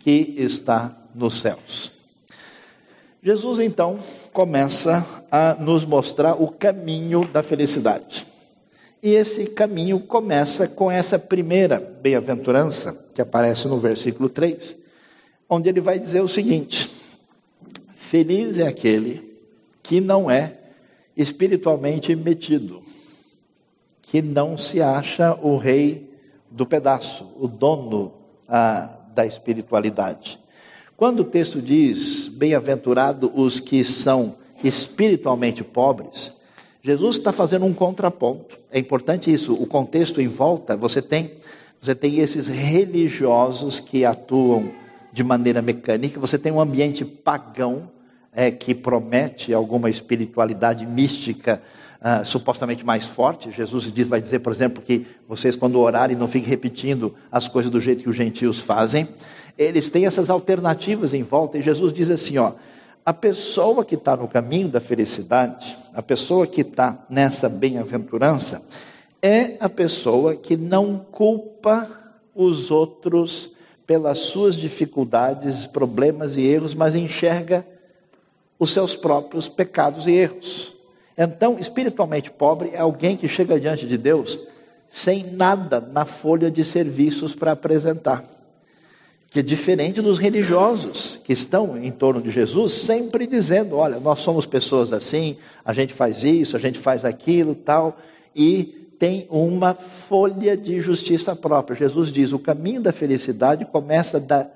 que 0.00 0.34
está 0.36 0.94
nos 1.14 1.40
céus. 1.40 1.92
Jesus 3.22 3.58
então 3.58 3.98
começa 4.32 5.06
a 5.32 5.54
nos 5.54 5.86
mostrar 5.86 6.34
o 6.34 6.48
caminho 6.48 7.24
da 7.24 7.42
felicidade. 7.42 8.26
E 9.06 9.14
esse 9.14 9.46
caminho 9.46 10.00
começa 10.00 10.66
com 10.66 10.90
essa 10.90 11.16
primeira 11.16 11.78
bem-aventurança, 11.78 12.92
que 13.14 13.22
aparece 13.22 13.68
no 13.68 13.78
versículo 13.78 14.28
3, 14.28 14.76
onde 15.48 15.68
ele 15.68 15.80
vai 15.80 15.96
dizer 15.96 16.22
o 16.22 16.28
seguinte: 16.28 16.90
Feliz 17.94 18.58
é 18.58 18.66
aquele 18.66 19.38
que 19.80 20.00
não 20.00 20.28
é 20.28 20.58
espiritualmente 21.16 22.16
metido, 22.16 22.82
que 24.02 24.20
não 24.20 24.58
se 24.58 24.82
acha 24.82 25.38
o 25.40 25.56
rei 25.56 26.12
do 26.50 26.66
pedaço, 26.66 27.30
o 27.38 27.46
dono 27.46 28.12
ah, 28.48 28.98
da 29.14 29.24
espiritualidade. 29.24 30.36
Quando 30.96 31.20
o 31.20 31.24
texto 31.24 31.62
diz 31.62 32.26
bem-aventurado 32.26 33.30
os 33.36 33.60
que 33.60 33.84
são 33.84 34.34
espiritualmente 34.64 35.62
pobres, 35.62 36.32
Jesus 36.86 37.16
está 37.16 37.32
fazendo 37.32 37.66
um 37.66 37.74
contraponto. 37.74 38.56
É 38.70 38.78
importante 38.78 39.32
isso. 39.32 39.52
O 39.54 39.66
contexto 39.66 40.20
em 40.20 40.28
volta, 40.28 40.76
você 40.76 41.02
tem, 41.02 41.32
você 41.80 41.96
tem 41.96 42.20
esses 42.20 42.46
religiosos 42.46 43.80
que 43.80 44.04
atuam 44.04 44.70
de 45.12 45.24
maneira 45.24 45.60
mecânica, 45.60 46.20
você 46.20 46.38
tem 46.38 46.52
um 46.52 46.60
ambiente 46.60 47.04
pagão 47.04 47.90
é, 48.32 48.52
que 48.52 48.72
promete 48.72 49.52
alguma 49.52 49.90
espiritualidade 49.90 50.86
mística 50.86 51.60
uh, 52.00 52.24
supostamente 52.24 52.86
mais 52.86 53.04
forte. 53.04 53.50
Jesus 53.50 53.92
diz, 53.92 54.06
vai 54.06 54.20
dizer, 54.20 54.38
por 54.38 54.52
exemplo, 54.52 54.80
que 54.80 55.08
vocês 55.26 55.56
quando 55.56 55.80
orarem 55.80 56.16
não 56.16 56.28
fiquem 56.28 56.48
repetindo 56.48 57.16
as 57.32 57.48
coisas 57.48 57.72
do 57.72 57.80
jeito 57.80 58.04
que 58.04 58.10
os 58.10 58.14
gentios 58.14 58.60
fazem. 58.60 59.08
Eles 59.58 59.90
têm 59.90 60.06
essas 60.06 60.30
alternativas 60.30 61.12
em 61.12 61.24
volta 61.24 61.58
e 61.58 61.62
Jesus 61.62 61.92
diz 61.92 62.08
assim, 62.10 62.38
ó, 62.38 62.52
a 63.06 63.14
pessoa 63.14 63.84
que 63.84 63.94
está 63.94 64.16
no 64.16 64.26
caminho 64.26 64.68
da 64.68 64.80
felicidade, 64.80 65.78
a 65.94 66.02
pessoa 66.02 66.44
que 66.44 66.62
está 66.62 67.06
nessa 67.08 67.48
bem-aventurança, 67.48 68.60
é 69.22 69.56
a 69.60 69.68
pessoa 69.68 70.34
que 70.34 70.56
não 70.56 70.98
culpa 70.98 71.88
os 72.34 72.68
outros 72.72 73.52
pelas 73.86 74.18
suas 74.18 74.56
dificuldades, 74.56 75.68
problemas 75.68 76.36
e 76.36 76.40
erros, 76.42 76.74
mas 76.74 76.96
enxerga 76.96 77.64
os 78.58 78.72
seus 78.72 78.96
próprios 78.96 79.48
pecados 79.48 80.08
e 80.08 80.12
erros. 80.12 80.74
Então, 81.16 81.60
espiritualmente 81.60 82.28
pobre 82.28 82.70
é 82.70 82.80
alguém 82.80 83.16
que 83.16 83.28
chega 83.28 83.60
diante 83.60 83.86
de 83.86 83.96
Deus 83.96 84.40
sem 84.88 85.22
nada 85.30 85.80
na 85.80 86.04
folha 86.04 86.50
de 86.50 86.64
serviços 86.64 87.36
para 87.36 87.52
apresentar 87.52 88.35
que 89.30 89.40
é 89.40 89.42
diferente 89.42 90.00
dos 90.00 90.18
religiosos 90.18 91.18
que 91.24 91.32
estão 91.32 91.76
em 91.76 91.90
torno 91.90 92.22
de 92.22 92.30
Jesus, 92.30 92.72
sempre 92.72 93.26
dizendo: 93.26 93.76
olha, 93.76 93.98
nós 93.98 94.20
somos 94.20 94.46
pessoas 94.46 94.92
assim, 94.92 95.36
a 95.64 95.72
gente 95.72 95.92
faz 95.92 96.22
isso, 96.22 96.56
a 96.56 96.60
gente 96.60 96.78
faz 96.78 97.04
aquilo, 97.04 97.54
tal, 97.54 97.98
e 98.34 98.86
tem 98.98 99.26
uma 99.28 99.74
folha 99.74 100.56
de 100.56 100.80
justiça 100.80 101.34
própria. 101.34 101.76
Jesus 101.76 102.10
diz: 102.10 102.32
o 102.32 102.38
caminho 102.38 102.80
da 102.80 102.92
felicidade 102.92 103.64
começa 103.64 104.18
da, 104.18 104.48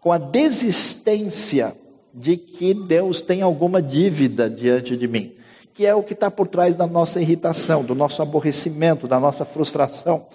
com 0.00 0.12
a 0.12 0.18
desistência 0.18 1.74
de 2.12 2.36
que 2.36 2.74
Deus 2.74 3.20
tem 3.20 3.42
alguma 3.42 3.80
dívida 3.80 4.48
diante 4.48 4.96
de 4.96 5.08
mim, 5.08 5.32
que 5.74 5.86
é 5.86 5.94
o 5.94 6.02
que 6.02 6.12
está 6.12 6.30
por 6.30 6.48
trás 6.48 6.74
da 6.74 6.86
nossa 6.86 7.20
irritação, 7.20 7.84
do 7.84 7.94
nosso 7.94 8.22
aborrecimento, 8.22 9.06
da 9.06 9.18
nossa 9.20 9.44
frustração. 9.44 10.26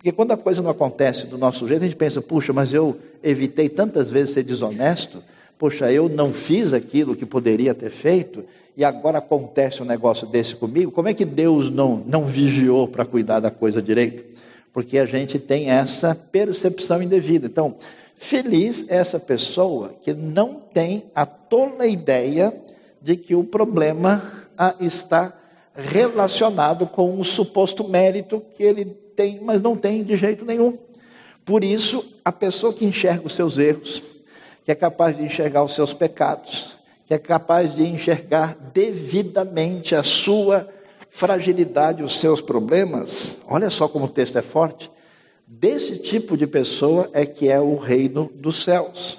Porque 0.00 0.12
quando 0.12 0.32
a 0.32 0.36
coisa 0.38 0.62
não 0.62 0.70
acontece 0.70 1.26
do 1.26 1.36
nosso 1.36 1.68
jeito, 1.68 1.82
a 1.82 1.84
gente 1.84 1.96
pensa, 1.96 2.22
puxa, 2.22 2.54
mas 2.54 2.72
eu 2.72 2.96
evitei 3.22 3.68
tantas 3.68 4.08
vezes 4.08 4.32
ser 4.32 4.42
desonesto, 4.42 5.22
puxa, 5.58 5.92
eu 5.92 6.08
não 6.08 6.32
fiz 6.32 6.72
aquilo 6.72 7.14
que 7.14 7.26
poderia 7.26 7.74
ter 7.74 7.90
feito, 7.90 8.42
e 8.74 8.82
agora 8.82 9.18
acontece 9.18 9.82
um 9.82 9.84
negócio 9.84 10.26
desse 10.26 10.56
comigo, 10.56 10.90
como 10.90 11.08
é 11.08 11.12
que 11.12 11.26
Deus 11.26 11.68
não, 11.68 12.02
não 12.06 12.24
vigiou 12.24 12.88
para 12.88 13.04
cuidar 13.04 13.40
da 13.40 13.50
coisa 13.50 13.82
direito? 13.82 14.24
Porque 14.72 14.96
a 14.96 15.04
gente 15.04 15.38
tem 15.38 15.68
essa 15.68 16.14
percepção 16.14 17.02
indevida. 17.02 17.46
Então, 17.46 17.74
feliz 18.16 18.86
é 18.88 18.96
essa 18.96 19.20
pessoa 19.20 19.92
que 20.00 20.14
não 20.14 20.62
tem 20.72 21.10
a 21.14 21.26
tola 21.26 21.86
ideia 21.86 22.54
de 23.02 23.18
que 23.18 23.34
o 23.34 23.44
problema 23.44 24.22
está 24.80 25.36
relacionado 25.74 26.86
com 26.86 27.12
um 27.12 27.22
suposto 27.22 27.86
mérito 27.86 28.42
que 28.56 28.62
ele 28.62 28.96
tem, 29.20 29.38
mas 29.42 29.60
não 29.60 29.76
tem 29.76 30.02
de 30.02 30.16
jeito 30.16 30.46
nenhum. 30.46 30.78
Por 31.44 31.62
isso, 31.62 32.14
a 32.24 32.32
pessoa 32.32 32.72
que 32.72 32.86
enxerga 32.86 33.26
os 33.26 33.34
seus 33.34 33.58
erros, 33.58 34.02
que 34.64 34.72
é 34.72 34.74
capaz 34.74 35.18
de 35.18 35.22
enxergar 35.22 35.62
os 35.62 35.74
seus 35.74 35.92
pecados, 35.92 36.78
que 37.04 37.12
é 37.12 37.18
capaz 37.18 37.74
de 37.74 37.86
enxergar 37.86 38.56
devidamente 38.72 39.94
a 39.94 40.02
sua 40.02 40.66
fragilidade, 41.10 42.02
os 42.02 42.18
seus 42.18 42.40
problemas, 42.40 43.42
olha 43.46 43.68
só 43.68 43.86
como 43.86 44.06
o 44.06 44.08
texto 44.08 44.38
é 44.38 44.42
forte. 44.42 44.90
Desse 45.46 45.98
tipo 45.98 46.34
de 46.34 46.46
pessoa 46.46 47.10
é 47.12 47.26
que 47.26 47.50
é 47.50 47.60
o 47.60 47.76
reino 47.76 48.30
dos 48.34 48.62
céus. 48.64 49.18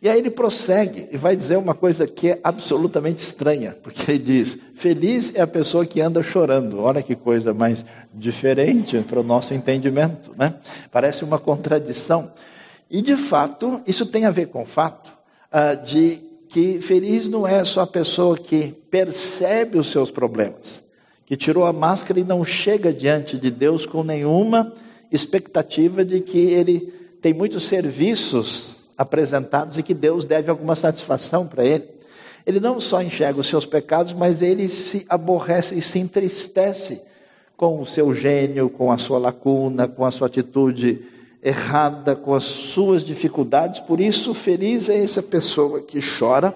E 0.00 0.08
aí 0.08 0.18
ele 0.18 0.30
prossegue 0.30 1.08
e 1.10 1.16
vai 1.16 1.34
dizer 1.34 1.56
uma 1.56 1.74
coisa 1.74 2.06
que 2.06 2.28
é 2.28 2.40
absolutamente 2.44 3.20
estranha, 3.20 3.76
porque 3.82 4.12
ele 4.12 4.18
diz: 4.20 4.56
Feliz 4.76 5.32
é 5.34 5.40
a 5.40 5.46
pessoa 5.46 5.84
que 5.84 6.00
anda 6.00 6.22
chorando. 6.22 6.80
Olha 6.80 7.02
que 7.02 7.16
coisa 7.16 7.52
mais 7.52 7.84
diferente 8.14 8.98
para 9.00 9.18
o 9.18 9.24
nosso 9.24 9.54
entendimento, 9.54 10.32
né? 10.36 10.54
Parece 10.92 11.24
uma 11.24 11.38
contradição. 11.38 12.30
E 12.88 13.02
de 13.02 13.16
fato, 13.16 13.80
isso 13.86 14.06
tem 14.06 14.24
a 14.24 14.30
ver 14.30 14.46
com 14.46 14.62
o 14.62 14.66
fato 14.66 15.10
uh, 15.52 15.84
de 15.84 16.22
que 16.48 16.80
feliz 16.80 17.28
não 17.28 17.46
é 17.46 17.64
só 17.64 17.82
a 17.82 17.86
pessoa 17.86 18.38
que 18.38 18.68
percebe 18.90 19.78
os 19.78 19.90
seus 19.90 20.10
problemas, 20.10 20.80
que 21.26 21.36
tirou 21.36 21.66
a 21.66 21.72
máscara 21.72 22.20
e 22.20 22.24
não 22.24 22.44
chega 22.44 22.92
diante 22.92 23.36
de 23.36 23.50
Deus 23.50 23.84
com 23.84 24.02
nenhuma 24.04 24.72
expectativa 25.10 26.04
de 26.04 26.20
que 26.20 26.38
ele 26.38 26.94
tem 27.20 27.34
muitos 27.34 27.64
serviços 27.64 28.77
apresentados 28.98 29.78
e 29.78 29.82
que 29.82 29.94
Deus 29.94 30.24
deve 30.24 30.50
alguma 30.50 30.74
satisfação 30.74 31.46
para 31.46 31.64
ele. 31.64 31.88
Ele 32.44 32.58
não 32.58 32.80
só 32.80 33.00
enxerga 33.00 33.40
os 33.40 33.46
seus 33.46 33.64
pecados, 33.64 34.12
mas 34.12 34.42
ele 34.42 34.68
se 34.68 35.06
aborrece 35.08 35.76
e 35.76 35.80
se 35.80 36.00
entristece 36.00 37.00
com 37.56 37.80
o 37.80 37.86
seu 37.86 38.12
gênio, 38.12 38.68
com 38.68 38.90
a 38.90 38.98
sua 38.98 39.18
lacuna, 39.18 39.86
com 39.86 40.04
a 40.04 40.10
sua 40.10 40.26
atitude 40.26 41.02
errada, 41.42 42.16
com 42.16 42.34
as 42.34 42.44
suas 42.44 43.04
dificuldades. 43.04 43.80
Por 43.80 44.00
isso, 44.00 44.34
feliz 44.34 44.88
é 44.88 45.02
essa 45.02 45.22
pessoa 45.22 45.80
que 45.80 46.00
chora, 46.18 46.54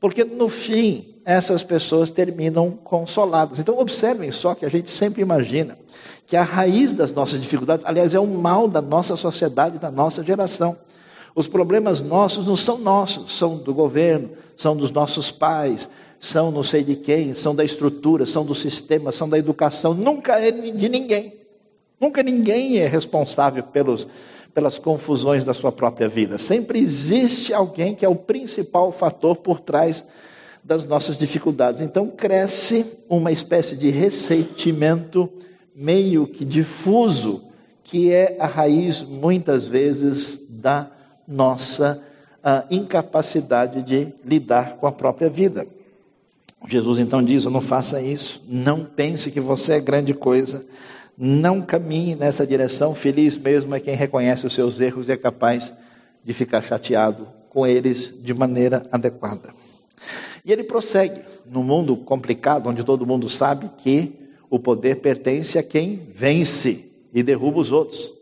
porque 0.00 0.24
no 0.24 0.48
fim 0.48 1.06
essas 1.24 1.62
pessoas 1.62 2.10
terminam 2.10 2.70
consoladas. 2.70 3.58
Então, 3.58 3.78
observem 3.78 4.32
só 4.32 4.54
que 4.54 4.66
a 4.66 4.68
gente 4.68 4.90
sempre 4.90 5.22
imagina 5.22 5.78
que 6.26 6.36
a 6.36 6.42
raiz 6.42 6.92
das 6.92 7.12
nossas 7.12 7.40
dificuldades, 7.40 7.84
aliás, 7.86 8.14
é 8.14 8.18
o 8.18 8.26
mal 8.26 8.66
da 8.66 8.82
nossa 8.82 9.16
sociedade, 9.16 9.78
da 9.78 9.90
nossa 9.90 10.22
geração. 10.22 10.76
Os 11.34 11.46
problemas 11.46 12.00
nossos 12.00 12.46
não 12.46 12.56
são 12.56 12.78
nossos, 12.78 13.36
são 13.36 13.56
do 13.56 13.72
governo, 13.72 14.30
são 14.56 14.76
dos 14.76 14.90
nossos 14.90 15.30
pais, 15.30 15.88
são 16.20 16.50
não 16.50 16.62
sei 16.62 16.84
de 16.84 16.94
quem, 16.94 17.34
são 17.34 17.54
da 17.54 17.64
estrutura, 17.64 18.26
são 18.26 18.44
do 18.44 18.54
sistema, 18.54 19.10
são 19.10 19.28
da 19.28 19.38
educação, 19.38 19.94
nunca 19.94 20.38
é 20.38 20.50
de 20.50 20.88
ninguém. 20.88 21.34
Nunca 22.00 22.22
ninguém 22.22 22.78
é 22.78 22.86
responsável 22.86 23.62
pelos, 23.62 24.06
pelas 24.52 24.78
confusões 24.78 25.44
da 25.44 25.54
sua 25.54 25.72
própria 25.72 26.08
vida. 26.08 26.36
Sempre 26.38 26.80
existe 26.80 27.54
alguém 27.54 27.94
que 27.94 28.04
é 28.04 28.08
o 28.08 28.16
principal 28.16 28.92
fator 28.92 29.36
por 29.36 29.60
trás 29.60 30.04
das 30.62 30.84
nossas 30.84 31.16
dificuldades. 31.16 31.80
Então 31.80 32.08
cresce 32.08 32.86
uma 33.08 33.32
espécie 33.32 33.76
de 33.76 33.90
ressentimento 33.90 35.28
meio 35.74 36.26
que 36.26 36.44
difuso, 36.44 37.42
que 37.82 38.12
é 38.12 38.36
a 38.38 38.46
raiz 38.46 39.02
muitas 39.02 39.64
vezes 39.64 40.40
da 40.48 40.90
nossa 41.26 42.02
incapacidade 42.70 43.82
de 43.82 44.08
lidar 44.24 44.76
com 44.76 44.86
a 44.86 44.92
própria 44.92 45.30
vida. 45.30 45.66
Jesus 46.68 46.98
então 46.98 47.22
diz: 47.22 47.44
não 47.44 47.60
faça 47.60 48.00
isso, 48.00 48.42
não 48.48 48.84
pense 48.84 49.30
que 49.30 49.40
você 49.40 49.74
é 49.74 49.80
grande 49.80 50.14
coisa, 50.14 50.64
não 51.16 51.60
caminhe 51.60 52.14
nessa 52.14 52.46
direção. 52.46 52.94
Feliz 52.94 53.36
mesmo 53.36 53.74
é 53.74 53.80
quem 53.80 53.94
reconhece 53.94 54.46
os 54.46 54.54
seus 54.54 54.80
erros 54.80 55.08
e 55.08 55.12
é 55.12 55.16
capaz 55.16 55.72
de 56.24 56.32
ficar 56.32 56.62
chateado 56.62 57.26
com 57.50 57.66
eles 57.66 58.12
de 58.22 58.32
maneira 58.32 58.86
adequada. 58.90 59.52
E 60.44 60.52
ele 60.52 60.64
prossegue, 60.64 61.22
num 61.46 61.62
mundo 61.62 61.96
complicado, 61.96 62.68
onde 62.68 62.82
todo 62.82 63.06
mundo 63.06 63.28
sabe 63.28 63.70
que 63.78 64.12
o 64.50 64.58
poder 64.58 64.96
pertence 64.96 65.58
a 65.58 65.62
quem 65.62 66.08
vence. 66.14 66.88
e 67.14 67.22
derruba 67.22 67.60
os 67.60 67.70
outros. 67.70 68.12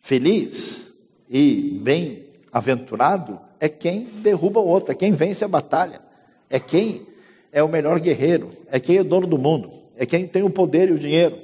Feliz 0.00 0.89
e 1.30 1.78
bem-aventurado 1.80 3.38
é 3.60 3.68
quem 3.68 4.04
derruba 4.20 4.58
o 4.58 4.66
outro, 4.66 4.90
é 4.90 4.94
quem 4.96 5.12
vence 5.12 5.44
a 5.44 5.48
batalha, 5.48 6.00
é 6.48 6.58
quem 6.58 7.06
é 7.52 7.62
o 7.62 7.68
melhor 7.68 8.00
guerreiro, 8.00 8.50
é 8.68 8.80
quem 8.80 8.98
é 8.98 9.04
dono 9.04 9.28
do 9.28 9.38
mundo, 9.38 9.70
é 9.96 10.04
quem 10.04 10.26
tem 10.26 10.42
o 10.42 10.50
poder 10.50 10.88
e 10.88 10.92
o 10.92 10.98
dinheiro. 10.98 11.38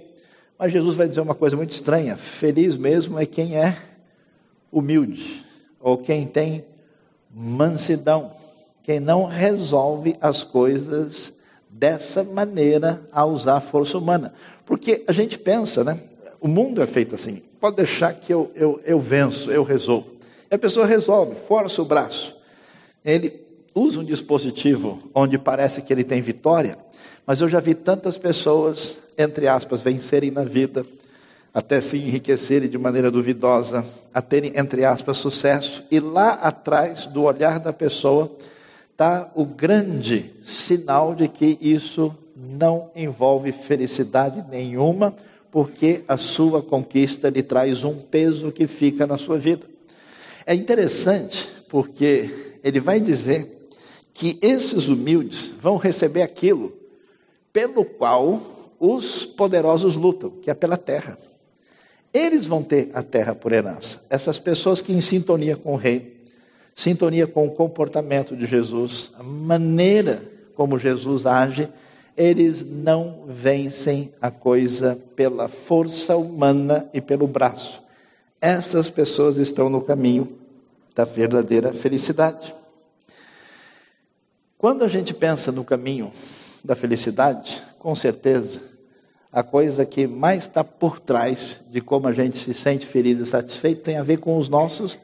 Mas 0.58 0.72
Jesus 0.72 0.96
vai 0.96 1.08
dizer 1.08 1.20
uma 1.20 1.34
coisa 1.34 1.56
muito 1.56 1.70
estranha: 1.70 2.16
feliz 2.16 2.76
mesmo 2.76 3.18
é 3.18 3.24
quem 3.24 3.56
é 3.56 3.76
humilde, 4.72 5.44
ou 5.78 5.96
quem 5.98 6.26
tem 6.26 6.64
mansidão, 7.32 8.32
quem 8.82 8.98
não 8.98 9.26
resolve 9.26 10.16
as 10.20 10.42
coisas 10.42 11.32
dessa 11.68 12.24
maneira 12.24 13.02
a 13.12 13.24
usar 13.24 13.58
a 13.58 13.60
força 13.60 13.98
humana. 13.98 14.34
Porque 14.64 15.04
a 15.06 15.12
gente 15.12 15.38
pensa, 15.38 15.84
né? 15.84 16.00
O 16.40 16.48
mundo 16.48 16.82
é 16.82 16.86
feito 16.86 17.14
assim. 17.14 17.42
Pode 17.60 17.76
deixar 17.76 18.12
que 18.14 18.32
eu, 18.32 18.50
eu, 18.54 18.80
eu 18.84 19.00
venço, 19.00 19.50
eu 19.50 19.62
resolvo. 19.62 20.16
E 20.50 20.54
a 20.54 20.58
pessoa 20.58 20.86
resolve, 20.86 21.34
força 21.34 21.80
o 21.82 21.84
braço. 21.84 22.36
Ele 23.04 23.40
usa 23.74 24.00
um 24.00 24.04
dispositivo 24.04 24.98
onde 25.14 25.38
parece 25.38 25.82
que 25.82 25.92
ele 25.92 26.04
tem 26.04 26.20
vitória, 26.20 26.78
mas 27.26 27.40
eu 27.40 27.48
já 27.48 27.60
vi 27.60 27.74
tantas 27.74 28.16
pessoas, 28.16 28.98
entre 29.18 29.48
aspas, 29.48 29.80
vencerem 29.80 30.30
na 30.30 30.44
vida, 30.44 30.86
até 31.52 31.80
se 31.80 31.96
enriquecerem 31.96 32.68
de 32.68 32.76
maneira 32.78 33.10
duvidosa, 33.10 33.84
a 34.12 34.20
terem, 34.20 34.52
entre 34.56 34.84
aspas, 34.84 35.16
sucesso, 35.16 35.84
e 35.90 35.98
lá 35.98 36.32
atrás 36.34 37.06
do 37.06 37.22
olhar 37.22 37.58
da 37.58 37.72
pessoa 37.72 38.30
está 38.92 39.30
o 39.34 39.44
grande 39.44 40.32
sinal 40.44 41.14
de 41.14 41.28
que 41.28 41.58
isso 41.60 42.14
não 42.34 42.90
envolve 42.94 43.52
felicidade 43.52 44.44
nenhuma, 44.50 45.14
porque 45.56 46.02
a 46.06 46.18
sua 46.18 46.62
conquista 46.62 47.30
lhe 47.30 47.42
traz 47.42 47.82
um 47.82 47.94
peso 47.94 48.52
que 48.52 48.66
fica 48.66 49.06
na 49.06 49.16
sua 49.16 49.38
vida. 49.38 49.66
É 50.44 50.54
interessante 50.54 51.48
porque 51.66 52.58
ele 52.62 52.78
vai 52.78 53.00
dizer 53.00 53.70
que 54.12 54.38
esses 54.42 54.86
humildes 54.86 55.54
vão 55.58 55.78
receber 55.78 56.20
aquilo 56.20 56.76
pelo 57.54 57.86
qual 57.86 58.38
os 58.78 59.24
poderosos 59.24 59.96
lutam, 59.96 60.28
que 60.28 60.50
é 60.50 60.54
pela 60.54 60.76
terra. 60.76 61.16
Eles 62.12 62.44
vão 62.44 62.62
ter 62.62 62.90
a 62.92 63.02
terra 63.02 63.34
por 63.34 63.50
herança. 63.50 64.04
Essas 64.10 64.38
pessoas 64.38 64.82
que 64.82 64.92
em 64.92 65.00
sintonia 65.00 65.56
com 65.56 65.72
o 65.72 65.76
rei, 65.76 66.22
sintonia 66.74 67.26
com 67.26 67.46
o 67.46 67.50
comportamento 67.50 68.36
de 68.36 68.44
Jesus, 68.44 69.10
a 69.18 69.22
maneira 69.22 70.22
como 70.54 70.78
Jesus 70.78 71.24
age, 71.24 71.66
eles 72.16 72.64
não 72.64 73.24
vencem 73.26 74.12
a 74.20 74.30
coisa 74.30 74.98
pela 75.14 75.48
força 75.48 76.16
humana 76.16 76.88
e 76.94 77.00
pelo 77.00 77.26
braço. 77.26 77.82
Essas 78.40 78.88
pessoas 78.88 79.36
estão 79.36 79.68
no 79.68 79.82
caminho 79.82 80.38
da 80.94 81.04
verdadeira 81.04 81.72
felicidade. 81.72 82.54
Quando 84.56 84.82
a 84.82 84.88
gente 84.88 85.12
pensa 85.12 85.52
no 85.52 85.64
caminho 85.64 86.10
da 86.64 86.74
felicidade, 86.74 87.62
com 87.78 87.94
certeza, 87.94 88.60
a 89.30 89.42
coisa 89.42 89.84
que 89.84 90.06
mais 90.06 90.44
está 90.44 90.64
por 90.64 90.98
trás 90.98 91.60
de 91.70 91.82
como 91.82 92.08
a 92.08 92.12
gente 92.12 92.38
se 92.38 92.54
sente 92.54 92.86
feliz 92.86 93.18
e 93.18 93.26
satisfeito 93.26 93.82
tem 93.82 93.98
a 93.98 94.02
ver 94.02 94.18
com 94.18 94.38
os 94.38 94.48
nossos 94.48 94.98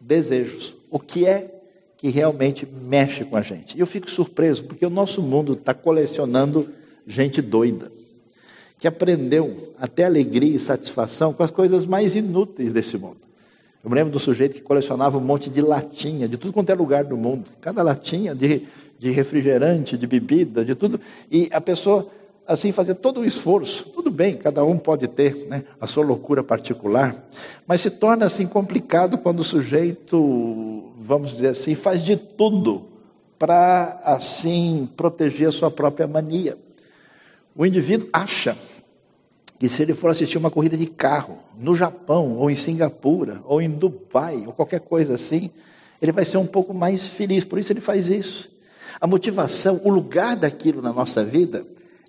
desejos. 0.00 0.76
O 0.88 1.00
que 1.00 1.26
é 1.26 1.61
que 2.02 2.08
realmente 2.08 2.66
mexe 2.66 3.24
com 3.24 3.36
a 3.36 3.42
gente? 3.42 3.76
E 3.76 3.80
eu 3.80 3.86
fico 3.86 4.10
surpreso, 4.10 4.64
porque 4.64 4.84
o 4.84 4.90
nosso 4.90 5.22
mundo 5.22 5.52
está 5.52 5.72
colecionando 5.72 6.66
gente 7.06 7.40
doida, 7.40 7.92
que 8.76 8.88
aprendeu 8.88 9.72
até 9.78 10.04
alegria 10.04 10.56
e 10.56 10.58
satisfação 10.58 11.32
com 11.32 11.44
as 11.44 11.50
coisas 11.52 11.86
mais 11.86 12.16
inúteis 12.16 12.72
desse 12.72 12.98
mundo. 12.98 13.18
Eu 13.84 13.88
me 13.88 13.94
lembro 13.94 14.12
do 14.12 14.18
sujeito 14.18 14.54
que 14.54 14.60
colecionava 14.60 15.16
um 15.16 15.20
monte 15.20 15.48
de 15.48 15.60
latinha, 15.60 16.26
de 16.26 16.36
tudo 16.36 16.52
quanto 16.52 16.70
é 16.70 16.74
lugar 16.74 17.04
do 17.04 17.16
mundo. 17.16 17.48
Cada 17.60 17.84
latinha 17.84 18.34
de, 18.34 18.66
de 18.98 19.12
refrigerante, 19.12 19.96
de 19.96 20.06
bebida, 20.08 20.64
de 20.64 20.74
tudo. 20.74 21.00
E 21.30 21.48
a 21.52 21.60
pessoa 21.60 22.10
assim 22.46 22.72
fazer 22.72 22.96
todo 22.96 23.20
o 23.20 23.24
esforço. 23.24 23.84
Tudo 23.94 24.10
bem, 24.10 24.36
cada 24.36 24.64
um 24.64 24.76
pode 24.76 25.06
ter 25.08 25.46
né, 25.48 25.64
a 25.80 25.86
sua 25.86 26.04
loucura 26.04 26.42
particular, 26.42 27.14
mas 27.66 27.80
se 27.80 27.90
torna 27.90 28.26
assim 28.26 28.46
complicado 28.46 29.18
quando 29.18 29.40
o 29.40 29.44
sujeito, 29.44 30.91
vamos 31.02 31.32
dizer 31.32 31.48
assim, 31.48 31.74
faz 31.74 32.02
de 32.02 32.16
tudo 32.16 32.84
para 33.38 34.00
assim 34.04 34.88
proteger 34.96 35.48
a 35.48 35.52
sua 35.52 35.70
própria 35.70 36.06
mania. 36.06 36.56
O 37.56 37.66
indivíduo 37.66 38.08
acha 38.12 38.56
que 39.58 39.68
se 39.68 39.82
ele 39.82 39.94
for 39.94 40.10
assistir 40.10 40.38
uma 40.38 40.50
corrida 40.50 40.76
de 40.76 40.86
carro 40.86 41.38
no 41.58 41.74
Japão, 41.74 42.36
ou 42.36 42.50
em 42.50 42.54
Singapura, 42.54 43.40
ou 43.44 43.60
em 43.60 43.68
Dubai, 43.68 44.44
ou 44.46 44.52
qualquer 44.52 44.80
coisa 44.80 45.14
assim, 45.14 45.50
ele 46.00 46.12
vai 46.12 46.24
ser 46.24 46.36
um 46.38 46.46
pouco 46.46 46.72
mais 46.74 47.06
feliz, 47.06 47.44
por 47.44 47.58
isso 47.58 47.72
ele 47.72 47.80
faz 47.80 48.08
isso. 48.08 48.50
A 49.00 49.06
motivação, 49.06 49.80
o 49.84 49.90
lugar 49.90 50.36
daquilo 50.36 50.82
na 50.82 50.92
nossa 50.92 51.24
vida, 51.24 51.64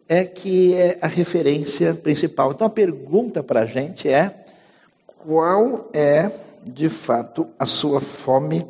é 0.07 0.25
que 0.25 0.73
é 0.75 0.97
a 1.01 1.07
referência 1.07 1.93
principal. 1.93 2.51
Então 2.51 2.67
a 2.67 2.69
pergunta 2.69 3.43
para 3.43 3.61
a 3.61 3.65
gente 3.65 4.07
é: 4.07 4.45
qual 5.05 5.89
é 5.93 6.31
de 6.65 6.89
fato 6.89 7.47
a 7.59 7.65
sua 7.65 7.99
fome 7.99 8.65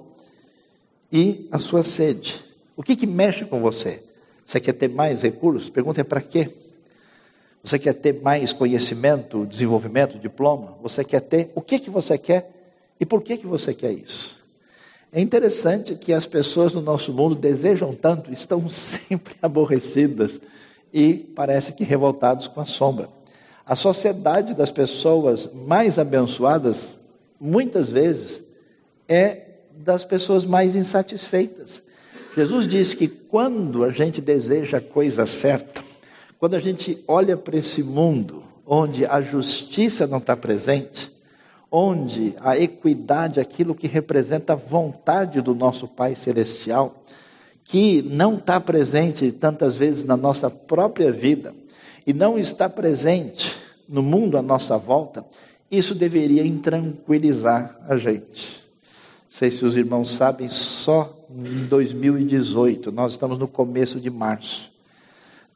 e 1.13 1.47
a 1.52 1.60
sua 1.60 1.84
sede? 1.84 2.43
O 2.76 2.82
que, 2.82 2.95
que 2.95 3.06
mexe 3.06 3.45
com 3.45 3.62
você? 3.62 4.04
Você 4.43 4.60
quer 4.60 4.73
ter 4.73 4.89
mais 4.89 5.21
recursos? 5.21 5.69
Pergunta 5.69 6.02
é 6.02 6.04
para 6.04 6.19
quê? 6.19 6.49
Você 7.63 7.78
quer 7.78 7.93
ter 7.93 8.19
mais 8.21 8.52
conhecimento, 8.52 9.45
desenvolvimento, 9.45 10.17
diploma? 10.17 10.76
Você 10.82 11.04
quer 11.04 11.21
ter? 11.21 11.52
O 11.54 11.62
que 11.62 11.78
que 11.78 11.91
você 11.91 12.17
quer 12.17 12.52
e 12.99 13.06
por 13.06 13.21
que 13.21 13.38
que 13.38 13.45
você 13.45 13.76
quer 13.76 13.91
isso? 13.93 14.36
É 15.12 15.21
interessante 15.21 15.93
que 15.93 16.12
as 16.12 16.26
pessoas 16.26 16.73
no 16.73 16.82
nosso 16.82 17.13
mundo 17.13 17.36
desejam 17.36 17.93
tanto, 17.93 18.34
estão 18.34 18.67
sempre 18.71 19.36
aborrecidas 19.39 20.41
e 20.91 21.13
parece 21.13 21.73
que 21.73 21.84
revoltados 21.84 22.47
com 22.47 22.60
a 22.60 22.65
sombra. 22.65 23.08
A 23.65 23.76
sociedade 23.76 24.56
das 24.56 24.71
pessoas 24.71 25.47
mais 25.54 25.99
abençoadas, 25.99 26.99
muitas 27.39 27.88
vezes, 27.88 28.41
é 29.08 29.53
das 29.78 30.04
pessoas 30.06 30.46
mais 30.46 30.76
insatisfeitas. 30.76 31.82
Jesus 32.36 32.68
diz 32.68 32.94
que 32.94 33.08
quando 33.08 33.84
a 33.84 33.92
gente 33.92 34.20
deseja 34.20 34.78
a 34.78 34.82
coisa 34.82 35.28
certa, 35.28 35.84
quando 36.40 36.56
a 36.56 36.60
gente 36.60 37.04
olha 37.08 37.38
para 37.38 37.58
esse 37.58 37.84
mundo 37.84 38.44
onde 38.66 39.06
a 39.06 39.22
justiça 39.22 40.08
não 40.08 40.18
está 40.18 40.36
presente, 40.36 41.12
onde 41.72 42.36
a 42.40 42.58
equidade, 42.58 43.40
aquilo 43.40 43.76
que 43.76 43.88
representa 43.88 44.54
a 44.54 44.56
vontade 44.56 45.42
do 45.42 45.54
nosso 45.54 45.88
Pai 45.88 46.16
Celestial, 46.16 47.04
que 47.64 48.02
não 48.02 48.36
está 48.36 48.60
presente 48.60 49.32
tantas 49.32 49.76
vezes 49.76 50.04
na 50.04 50.18
nossa 50.18 50.50
própria 50.50 51.12
vida 51.12 51.54
e 52.06 52.14
não 52.14 52.38
está 52.38 52.70
presente 52.70 53.56
no 53.88 54.04
mundo 54.04 54.38
à 54.38 54.42
nossa 54.42 54.78
volta, 54.78 55.26
isso 55.72 55.96
deveria 55.96 56.46
intranquilizar 56.46 57.80
a 57.88 57.98
gente. 57.98 58.62
Sei 59.34 59.50
se 59.50 59.65
os 59.65 59.76
irmãos 59.76 60.12
sabem, 60.12 60.48
só 60.48 61.26
em 61.28 61.65
2018, 61.65 62.91
nós 62.91 63.13
estamos 63.13 63.39
no 63.39 63.48
começo 63.48 64.00
de 64.00 64.12
março, 64.12 64.72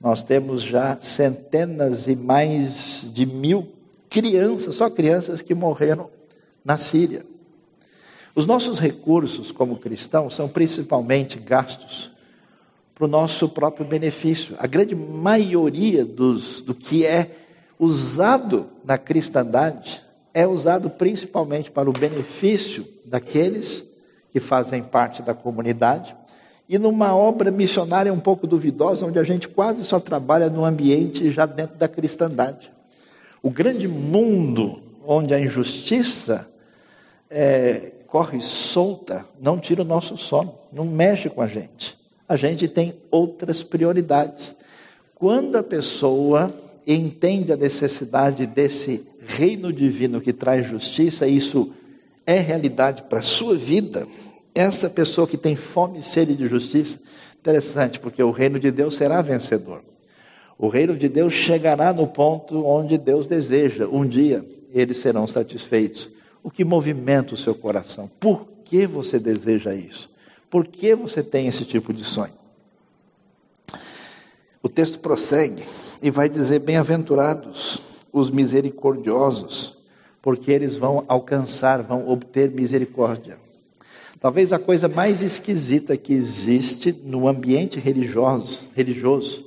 nós 0.01 0.23
temos 0.23 0.63
já 0.63 0.97
centenas 0.99 2.07
e 2.07 2.15
mais 2.15 3.07
de 3.13 3.23
mil 3.23 3.71
crianças, 4.09 4.73
só 4.73 4.89
crianças 4.89 5.43
que 5.43 5.53
morreram 5.53 6.09
na 6.65 6.75
Síria. 6.75 7.23
Os 8.33 8.47
nossos 8.47 8.79
recursos 8.79 9.51
como 9.51 9.77
cristãos 9.77 10.33
são 10.33 10.49
principalmente 10.49 11.37
gastos 11.37 12.09
para 12.95 13.05
o 13.05 13.07
nosso 13.07 13.47
próprio 13.47 13.85
benefício. 13.85 14.55
A 14.57 14.65
grande 14.65 14.95
maioria 14.95 16.03
dos, 16.03 16.61
do 16.61 16.73
que 16.73 17.05
é 17.05 17.29
usado 17.77 18.65
na 18.83 18.97
cristandade 18.97 20.01
é 20.33 20.47
usado 20.47 20.89
principalmente 20.89 21.69
para 21.69 21.87
o 21.87 21.93
benefício 21.93 22.96
daqueles 23.07 23.85
que 24.31 24.39
fazem 24.39 24.83
parte 24.83 25.21
da 25.21 25.33
comunidade 25.33 26.15
e 26.69 26.77
numa 26.77 27.15
obra 27.15 27.49
missionária 27.49 28.13
um 28.13 28.19
pouco 28.19 28.45
duvidosa, 28.45 29.05
onde 29.05 29.17
a 29.17 29.23
gente 29.23 29.47
quase 29.47 29.85
só 29.85 29.99
trabalha 29.99 30.49
no 30.49 30.65
ambiente 30.65 31.31
já 31.31 31.45
dentro 31.45 31.77
da 31.77 31.87
cristandade. 31.87 32.71
O 33.41 33.49
grande 33.49 33.87
mundo 33.87 34.81
onde 35.05 35.33
a 35.33 35.39
injustiça 35.39 36.47
é, 37.29 37.93
corre 38.07 38.41
solta, 38.41 39.25
não 39.39 39.57
tira 39.57 39.81
o 39.81 39.85
nosso 39.85 40.17
sono, 40.17 40.55
não 40.71 40.83
mexe 40.83 41.29
com 41.29 41.41
a 41.41 41.47
gente. 41.47 41.97
A 42.27 42.35
gente 42.35 42.67
tem 42.67 42.95
outras 43.09 43.63
prioridades. 43.63 44.53
Quando 45.15 45.55
a 45.55 45.63
pessoa 45.63 46.53
entende 46.85 47.53
a 47.53 47.57
necessidade 47.57 48.45
desse 48.45 49.07
reino 49.25 49.71
divino 49.71 50.19
que 50.19 50.33
traz 50.33 50.67
justiça, 50.67 51.27
isso 51.27 51.73
é 52.27 52.39
realidade 52.39 53.03
para 53.03 53.19
a 53.19 53.23
sua 53.23 53.55
vida, 53.55 54.05
essa 54.53 54.89
pessoa 54.89 55.25
que 55.25 55.37
tem 55.37 55.55
fome 55.55 55.99
e 55.99 56.03
sede 56.03 56.35
de 56.35 56.45
justiça, 56.47 56.99
interessante, 57.39 57.99
porque 57.99 58.21
o 58.21 58.31
reino 58.31 58.59
de 58.59 58.69
Deus 58.69 58.97
será 58.97 59.21
vencedor. 59.21 59.81
O 60.57 60.67
reino 60.67 60.97
de 60.97 61.07
Deus 61.07 61.31
chegará 61.31 61.93
no 61.93 62.07
ponto 62.07 62.65
onde 62.65 62.97
Deus 62.97 63.27
deseja. 63.27 63.87
Um 63.87 64.05
dia 64.05 64.43
eles 64.73 64.97
serão 64.97 65.25
satisfeitos. 65.25 66.09
O 66.43 66.51
que 66.51 66.65
movimenta 66.65 67.33
o 67.35 67.37
seu 67.37 67.55
coração? 67.55 68.09
Por 68.19 68.47
que 68.65 68.85
você 68.85 69.19
deseja 69.19 69.73
isso? 69.73 70.09
Por 70.49 70.67
que 70.67 70.95
você 70.95 71.23
tem 71.23 71.47
esse 71.47 71.63
tipo 71.63 71.93
de 71.93 72.03
sonho? 72.03 72.33
O 74.61 74.67
texto 74.67 74.99
prossegue 74.99 75.63
e 76.01 76.09
vai 76.09 76.27
dizer: 76.27 76.59
Bem-aventurados 76.59 77.79
os 78.11 78.31
misericordiosos, 78.31 79.76
porque 80.21 80.51
eles 80.51 80.75
vão 80.75 81.06
alcançar, 81.08 81.82
vão 81.82 82.10
obter 82.10 82.51
misericórdia. 82.51 83.38
Talvez 84.19 84.51
a 84.51 84.60
coisa 84.60 84.88
mais 84.88 85.21
esquisita 85.21 85.95
que 85.95 86.13
existe 86.13 86.91
no 86.91 87.27
ambiente 87.27 87.80
religioso, 87.80 88.62
religioso 88.75 89.45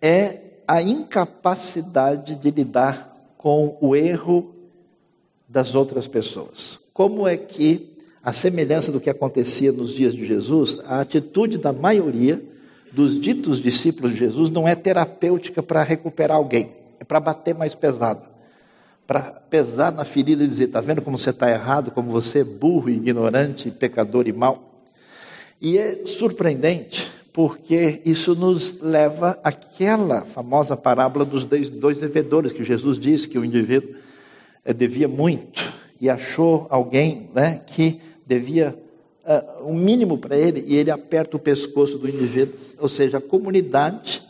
é 0.00 0.38
a 0.66 0.80
incapacidade 0.80 2.36
de 2.36 2.50
lidar 2.50 3.34
com 3.36 3.76
o 3.80 3.96
erro 3.96 4.54
das 5.48 5.74
outras 5.74 6.06
pessoas. 6.06 6.78
Como 6.94 7.26
é 7.26 7.36
que, 7.36 7.90
a 8.22 8.32
semelhança 8.32 8.92
do 8.92 9.00
que 9.00 9.10
acontecia 9.10 9.72
nos 9.72 9.94
dias 9.94 10.14
de 10.14 10.24
Jesus, 10.24 10.78
a 10.86 11.00
atitude 11.00 11.58
da 11.58 11.72
maioria 11.72 12.42
dos 12.92 13.20
ditos 13.20 13.60
discípulos 13.60 14.12
de 14.12 14.18
Jesus 14.18 14.48
não 14.48 14.68
é 14.68 14.76
terapêutica 14.76 15.62
para 15.62 15.82
recuperar 15.82 16.36
alguém, 16.36 16.72
é 17.00 17.04
para 17.04 17.18
bater 17.18 17.54
mais 17.54 17.74
pesado 17.74 18.31
para 19.06 19.20
pesar 19.20 19.92
na 19.92 20.04
ferida 20.04 20.44
e 20.44 20.48
dizer: 20.48 20.64
está 20.64 20.80
vendo 20.80 21.02
como 21.02 21.18
você 21.18 21.30
está 21.30 21.50
errado, 21.50 21.90
como 21.90 22.10
você 22.10 22.40
é 22.40 22.44
burro, 22.44 22.90
ignorante, 22.90 23.70
pecador 23.70 24.26
e 24.26 24.32
mau? 24.32 24.80
E 25.60 25.78
é 25.78 26.06
surpreendente, 26.06 27.10
porque 27.32 28.00
isso 28.04 28.34
nos 28.34 28.80
leva 28.80 29.38
àquela 29.44 30.22
famosa 30.22 30.76
parábola 30.76 31.24
dos 31.24 31.44
dois 31.44 31.98
devedores, 31.98 32.52
que 32.52 32.64
Jesus 32.64 32.98
disse 32.98 33.28
que 33.28 33.38
o 33.38 33.44
indivíduo 33.44 33.94
eh, 34.64 34.72
devia 34.72 35.06
muito 35.06 35.72
e 36.00 36.10
achou 36.10 36.66
alguém 36.68 37.30
né, 37.32 37.60
que 37.64 38.00
devia 38.26 38.76
uh, 39.24 39.70
um 39.70 39.74
mínimo 39.74 40.18
para 40.18 40.36
ele 40.36 40.64
e 40.66 40.74
ele 40.74 40.90
aperta 40.90 41.36
o 41.36 41.40
pescoço 41.40 41.96
do 41.96 42.08
indivíduo. 42.08 42.56
Ou 42.78 42.88
seja, 42.88 43.18
a 43.18 43.20
comunidade 43.20 44.20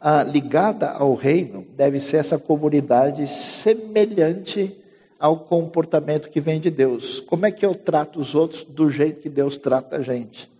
ah, 0.00 0.22
ligada 0.22 0.90
ao 0.90 1.14
reino 1.14 1.66
deve 1.76 2.00
ser 2.00 2.16
essa 2.16 2.38
comunidade 2.38 3.26
semelhante 3.28 4.76
ao 5.18 5.36
comportamento 5.38 6.30
que 6.30 6.40
vem 6.40 6.58
de 6.58 6.70
Deus. 6.70 7.20
Como 7.20 7.44
é 7.44 7.50
que 7.50 7.66
eu 7.66 7.74
trato 7.74 8.18
os 8.18 8.34
outros 8.34 8.64
do 8.64 8.88
jeito 8.88 9.20
que 9.20 9.28
Deus 9.28 9.58
trata 9.58 9.96
a 9.96 10.02
gente? 10.02 10.50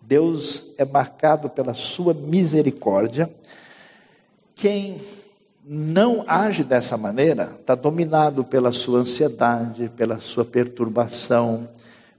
Deus 0.00 0.74
é 0.76 0.84
marcado 0.84 1.48
pela 1.48 1.72
sua 1.72 2.12
misericórdia. 2.12 3.30
Quem 4.56 5.00
não 5.64 6.24
age 6.26 6.64
dessa 6.64 6.96
maneira 6.96 7.56
está 7.60 7.76
dominado 7.76 8.42
pela 8.42 8.72
sua 8.72 8.98
ansiedade, 8.98 9.88
pela 9.96 10.18
sua 10.18 10.44
perturbação, 10.44 11.68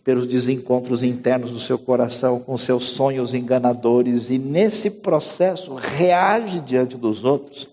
pelos 0.03 0.25
desencontros 0.25 1.03
internos 1.03 1.51
do 1.51 1.59
seu 1.59 1.77
coração, 1.77 2.39
com 2.39 2.57
seus 2.57 2.89
sonhos 2.89 3.33
enganadores, 3.33 4.29
e 4.29 4.37
nesse 4.37 4.89
processo 4.89 5.75
reage 5.75 6.59
diante 6.59 6.97
dos 6.97 7.23
outros 7.23 7.67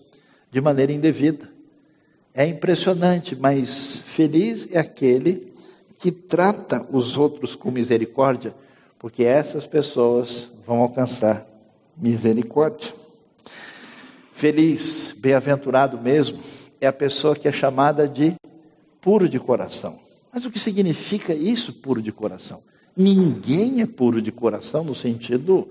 de 0.51 0.61
maneira 0.61 0.91
indevida. 0.91 1.49
É 2.33 2.45
impressionante, 2.45 3.35
mas 3.35 4.01
feliz 4.05 4.67
é 4.71 4.79
aquele 4.79 5.51
que 5.97 6.11
trata 6.11 6.85
os 6.91 7.17
outros 7.17 7.55
com 7.55 7.71
misericórdia, 7.71 8.53
porque 8.97 9.23
essas 9.23 9.65
pessoas 9.65 10.49
vão 10.65 10.79
alcançar 10.79 11.45
misericórdia. 11.97 12.93
Feliz, 14.31 15.13
bem-aventurado 15.17 15.99
mesmo, 15.99 16.39
é 16.79 16.87
a 16.87 16.93
pessoa 16.93 17.35
que 17.35 17.47
é 17.47 17.51
chamada 17.51 18.07
de 18.07 18.35
puro 19.01 19.27
de 19.27 19.39
coração. 19.39 19.99
Mas 20.31 20.45
o 20.45 20.51
que 20.51 20.59
significa 20.59 21.33
isso, 21.33 21.73
puro 21.73 22.01
de 22.01 22.11
coração? 22.11 22.61
Ninguém 22.95 23.81
é 23.81 23.85
puro 23.85 24.21
de 24.21 24.31
coração 24.31 24.83
no 24.83 24.93
sentido, 24.93 25.67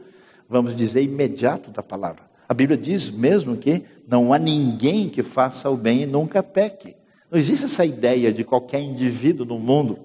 vamos 0.49 0.75
dizer, 0.75 1.03
imediato 1.03 1.71
da 1.71 1.83
palavra. 1.83 2.23
A 2.49 2.55
Bíblia 2.55 2.77
diz 2.77 3.11
mesmo 3.11 3.57
que 3.57 3.83
não 4.09 4.33
há 4.33 4.39
ninguém 4.39 5.09
que 5.09 5.23
faça 5.23 5.71
o 5.71 5.77
bem 5.77 6.03
e 6.03 6.07
nunca 6.07 6.43
peque. 6.43 6.97
Não 7.31 7.39
existe 7.39 7.67
essa 7.67 7.85
ideia 7.85 8.33
de 8.33 8.43
qualquer 8.43 8.81
indivíduo 8.81 9.47
no 9.47 9.59
mundo 9.59 9.99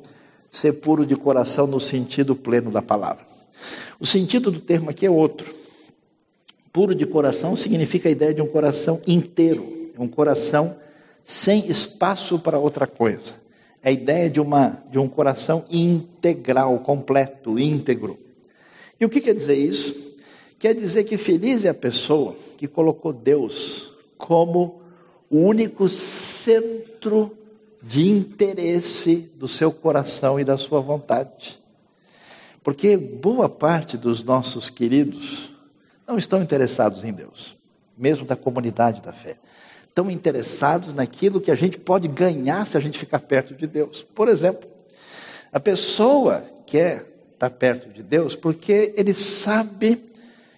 ser 0.51 0.73
puro 0.73 1.05
de 1.05 1.15
coração 1.15 1.65
no 1.65 1.79
sentido 1.79 2.35
pleno 2.35 2.69
da 2.69 2.81
palavra. 2.81 3.25
O 3.99 4.05
sentido 4.05 4.51
do 4.51 4.59
termo 4.59 4.89
aqui 4.89 5.05
é 5.05 5.09
outro. 5.09 5.53
Puro 6.71 6.93
de 6.93 7.05
coração 7.05 7.55
significa 7.55 8.09
a 8.09 8.11
ideia 8.11 8.33
de 8.33 8.41
um 8.41 8.47
coração 8.47 9.01
inteiro, 9.07 9.91
um 9.97 10.07
coração 10.07 10.75
sem 11.23 11.69
espaço 11.69 12.37
para 12.37 12.59
outra 12.59 12.85
coisa 12.85 13.42
a 13.84 13.91
ideia 13.91 14.30
de, 14.30 14.39
uma, 14.39 14.82
de 14.89 14.98
um 14.98 15.10
coração 15.10 15.65
integral, 15.69 16.80
completo, 16.80 17.60
íntegro. 17.60 18.17
E 19.00 19.04
o 19.04 19.10
que 19.10 19.19
quer 19.19 19.36
dizer 19.36 19.56
isso? 19.56 20.15
Quer 20.58 20.74
dizer 20.74 21.04
que 21.04 21.17
feliz 21.17 21.65
é 21.65 21.69
a 21.69 21.74
pessoa 21.74 22.36
que 22.58 22.67
colocou 22.67 23.12
Deus 23.12 23.91
como 24.17 24.82
o 25.30 25.39
único 25.39 25.89
centro 25.89 27.38
de 27.82 28.08
interesse 28.10 29.30
do 29.36 29.50
seu 29.50 29.72
coração 29.72 30.39
e 30.39 30.46
da 30.46 30.58
sua 30.58 30.80
vontade. 30.80 31.60
Porque 32.63 32.96
boa 32.96 33.50
parte 33.50 33.98
dos 33.98 34.24
nossos 34.24 34.69
queridos 34.69 35.50
não 36.08 36.17
estão 36.17 36.41
interessados 36.41 37.04
em 37.04 37.12
Deus, 37.12 37.58
mesmo 37.98 38.26
da 38.26 38.38
comunidade 38.38 39.02
da 39.02 39.12
fé 39.12 39.38
tão 39.93 40.10
interessados 40.10 40.93
naquilo 40.93 41.39
que 41.39 41.51
a 41.51 41.56
gente 41.56 41.77
pode 41.77 42.08
ganhar 42.08 42.65
se 42.65 42.77
a 42.77 42.79
gente 42.79 42.97
ficar 42.97 43.19
perto 43.19 43.53
de 43.53 43.67
Deus. 43.67 44.03
Por 44.15 44.27
exemplo, 44.27 44.67
a 45.51 45.60
pessoa 45.60 46.43
quer 46.65 47.06
estar 47.34 47.49
perto 47.51 47.89
de 47.89 48.01
Deus 48.01 48.36
porque 48.36 48.93
ele 48.95 49.13
sabe, 49.13 50.03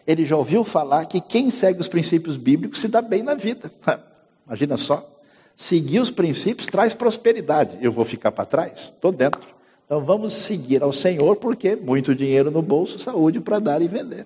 ele 0.08 0.26
já 0.26 0.38
ouviu 0.38 0.64
falar 0.64 1.06
que 1.06 1.20
quem 1.20 1.52
segue 1.52 1.82
os 1.82 1.88
princípios 1.88 2.38
bíblicos 2.38 2.80
se 2.80 2.88
dá 2.88 3.02
bem 3.02 3.24
na 3.24 3.34
vida. 3.34 3.72
Imagina 4.48 4.78
só. 4.78 5.12
Seguir 5.56 6.00
os 6.00 6.12
princípios 6.12 6.68
traz 6.68 6.94
prosperidade. 6.94 7.78
Eu 7.82 7.92
vou 7.92 8.06
ficar 8.06 8.32
para 8.32 8.46
trás? 8.46 8.92
Estou 8.94 9.12
dentro. 9.12 9.56
Então 9.86 10.04
vamos 10.04 10.34
seguir 10.34 10.82
ao 10.82 10.92
Senhor, 10.92 11.36
porque 11.36 11.76
muito 11.76 12.16
dinheiro 12.16 12.50
no 12.50 12.62
bolso, 12.62 13.00
saúde 13.00 13.40
para 13.40 13.60
dar 13.60 13.82
e 13.82 13.88
vender. 13.88 14.26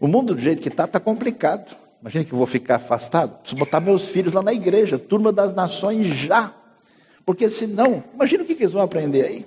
O 0.00 0.06
mundo 0.06 0.34
do 0.34 0.40
jeito 0.40 0.62
que 0.62 0.68
está, 0.68 0.84
está 0.84 0.98
complicado. 1.00 1.76
Imagina 2.02 2.24
que 2.24 2.32
eu 2.32 2.38
vou 2.38 2.48
ficar 2.48 2.76
afastado. 2.76 3.38
Preciso 3.38 3.56
botar 3.56 3.80
meus 3.80 4.06
filhos 4.06 4.32
lá 4.32 4.42
na 4.42 4.52
igreja, 4.52 4.98
turma 4.98 5.32
das 5.32 5.54
nações 5.54 6.08
já. 6.08 6.52
Porque 7.24 7.48
senão, 7.48 8.02
imagina 8.12 8.42
o 8.42 8.46
que 8.46 8.54
eles 8.54 8.72
vão 8.72 8.82
aprender 8.82 9.24
aí. 9.24 9.46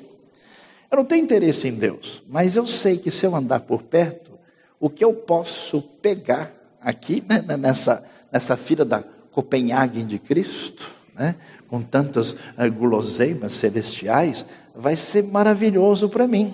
Eu 0.89 0.97
não 0.97 1.05
tenho 1.05 1.23
interesse 1.23 1.67
em 1.67 1.73
Deus, 1.73 2.23
mas 2.29 2.55
eu 2.55 2.65
sei 2.65 2.97
que 2.97 3.11
se 3.11 3.25
eu 3.25 3.35
andar 3.35 3.59
por 3.59 3.83
perto, 3.83 4.31
o 4.79 4.89
que 4.89 5.03
eu 5.03 5.13
posso 5.13 5.81
pegar 5.81 6.49
aqui, 6.79 7.21
né, 7.27 7.43
né 7.45 7.57
nessa, 7.57 8.05
nessa 8.31 8.55
fila 8.55 8.85
da 8.85 9.03
Copenhague 9.31 10.03
de 10.03 10.17
Cristo, 10.17 10.89
né, 11.13 11.35
com 11.67 11.81
tantas 11.81 12.31
uh, 12.31 12.71
guloseimas 12.73 13.53
celestiais, 13.53 14.45
vai 14.73 14.95
ser 14.95 15.23
maravilhoso 15.23 16.07
para 16.07 16.25
mim. 16.25 16.53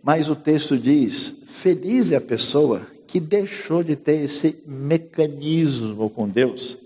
Mas 0.00 0.28
o 0.28 0.36
texto 0.36 0.78
diz: 0.78 1.34
Feliz 1.48 2.12
é 2.12 2.16
a 2.16 2.20
pessoa 2.20 2.86
que 3.06 3.20
deixou 3.20 3.82
de 3.82 3.96
ter 3.96 4.24
esse 4.24 4.62
mecanismo 4.66 6.10
com 6.10 6.28
Deus 6.28 6.76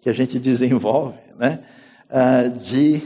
que 0.00 0.08
a 0.08 0.12
gente 0.12 0.38
desenvolve, 0.40 1.18
né? 1.38 1.60
Ah, 2.08 2.44
de 2.48 3.02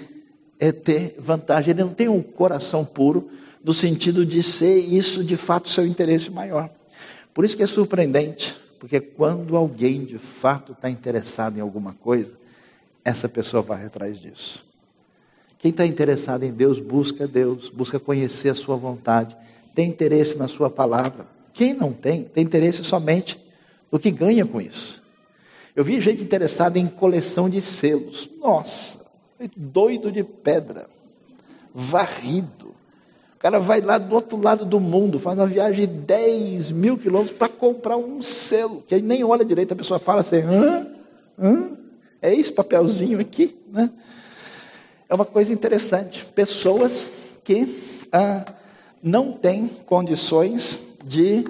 é 0.59 0.71
ter 0.71 1.17
vantagem. 1.19 1.71
Ele 1.71 1.83
não 1.83 1.95
tem 1.95 2.09
um 2.09 2.23
coração 2.23 2.85
puro 2.85 3.31
no 3.65 3.73
sentido 3.73 4.25
de 4.25 4.43
ser 4.43 4.79
isso 4.79 5.25
de 5.25 5.37
fato 5.37 5.69
seu 5.69 5.87
interesse 5.87 6.31
maior. 6.31 6.71
Por 7.33 7.45
isso 7.45 7.57
que 7.57 7.63
é 7.63 7.67
surpreendente, 7.67 8.55
porque 8.79 9.01
quando 9.01 9.57
alguém 9.57 10.05
de 10.05 10.19
fato 10.19 10.73
está 10.73 10.91
interessado 10.91 11.57
em 11.57 11.61
alguma 11.61 11.95
coisa, 11.95 12.35
essa 13.05 13.29
pessoa 13.29 13.63
vai 13.63 13.87
atrás 13.87 14.21
disso. 14.21 14.65
Quem 15.59 15.71
está 15.71 15.87
interessado 15.87 16.43
em 16.43 16.53
Deus 16.53 16.79
busca 16.79 17.27
Deus, 17.27 17.69
busca 17.71 17.99
conhecer 17.99 18.51
a 18.51 18.55
sua 18.55 18.77
vontade, 18.77 19.37
tem 19.75 19.89
interesse 19.89 20.37
na 20.37 20.49
sua 20.49 20.71
palavra. 20.71 21.27
Quem 21.53 21.75
não 21.75 21.93
tem, 21.93 22.25
tem 22.25 22.45
interesse 22.45 22.83
somente 22.85 23.39
no 23.91 23.99
que 23.99 24.11
ganha 24.11 24.47
com 24.47 24.61
isso. 24.61 25.03
Eu 25.75 25.85
vi 25.85 26.01
gente 26.01 26.23
interessada 26.23 26.79
em 26.79 26.87
coleção 26.87 27.49
de 27.49 27.61
selos. 27.63 28.29
Nossa, 28.39 28.99
doido 29.57 30.11
de 30.11 30.23
pedra, 30.23 30.89
varrido. 31.75 32.75
O 33.35 33.39
cara 33.39 33.59
vai 33.59 33.81
lá 33.81 33.97
do 33.97 34.15
outro 34.15 34.41
lado 34.41 34.65
do 34.65 34.79
mundo, 34.79 35.19
faz 35.19 35.39
uma 35.39 35.47
viagem 35.47 35.87
de 35.87 35.87
10 35.87 36.73
mil 36.73 36.99
quilômetros 36.99 37.37
para 37.37 37.49
comprar 37.49 37.97
um 37.97 38.21
selo, 38.21 38.85
que 38.87 38.95
aí 38.95 39.01
nem 39.01 39.25
olha 39.25 39.45
direito, 39.45 39.73
a 39.73 39.77
pessoa 39.77 39.99
fala 39.99 40.21
assim, 40.21 40.43
hã? 40.43 40.87
Hã? 41.39 41.71
É 42.21 42.35
esse 42.35 42.53
papelzinho 42.53 43.19
aqui? 43.19 43.57
Né? 43.73 43.91
É 45.09 45.15
uma 45.15 45.25
coisa 45.25 45.53
interessante. 45.53 46.25
Pessoas 46.35 47.09
que 47.43 47.83
ah, 48.13 48.45
não 49.03 49.33
têm 49.33 49.69
condições 49.87 50.90
de 51.05 51.45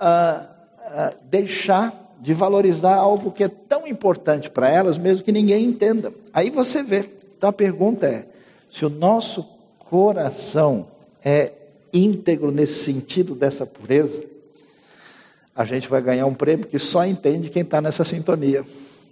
uh, 0.00 0.44
uh, 0.44 1.16
deixar 1.30 2.02
de 2.22 2.32
valorizar 2.32 2.94
algo 2.94 3.32
que 3.32 3.42
é 3.42 3.48
tão 3.48 3.84
importante 3.84 4.48
para 4.48 4.70
elas, 4.70 4.96
mesmo 4.96 5.24
que 5.24 5.32
ninguém 5.32 5.64
entenda. 5.64 6.12
Aí 6.32 6.50
você 6.50 6.80
vê. 6.80 7.10
Então 7.36 7.50
a 7.50 7.52
pergunta 7.52 8.06
é: 8.06 8.28
se 8.70 8.86
o 8.86 8.88
nosso 8.88 9.42
coração 9.78 10.86
é 11.24 11.52
íntegro 11.92 12.52
nesse 12.52 12.84
sentido 12.84 13.34
dessa 13.34 13.66
pureza, 13.66 14.22
a 15.54 15.64
gente 15.64 15.88
vai 15.88 16.00
ganhar 16.00 16.26
um 16.26 16.34
prêmio 16.34 16.66
que 16.66 16.78
só 16.78 17.04
entende 17.04 17.50
quem 17.50 17.62
está 17.62 17.80
nessa 17.80 18.04
sintonia. 18.04 18.64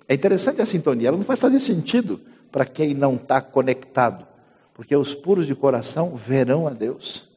É 0.09 0.15
interessante 0.15 0.63
a 0.63 0.67
sintonia, 0.67 1.09
ela 1.09 1.17
não 1.17 1.25
vai 1.25 1.37
fazer 1.37 1.59
sentido 1.59 2.21
para 2.51 2.65
quem 2.65 2.95
não 2.95 3.17
está 3.17 3.41
conectado, 3.41 4.27
porque 4.73 4.95
os 4.95 5.15
puros 5.15 5.47
de 5.47 5.55
coração 5.55 6.15
verão 6.15 6.67
a 6.67 6.71
Deus. 6.71 7.29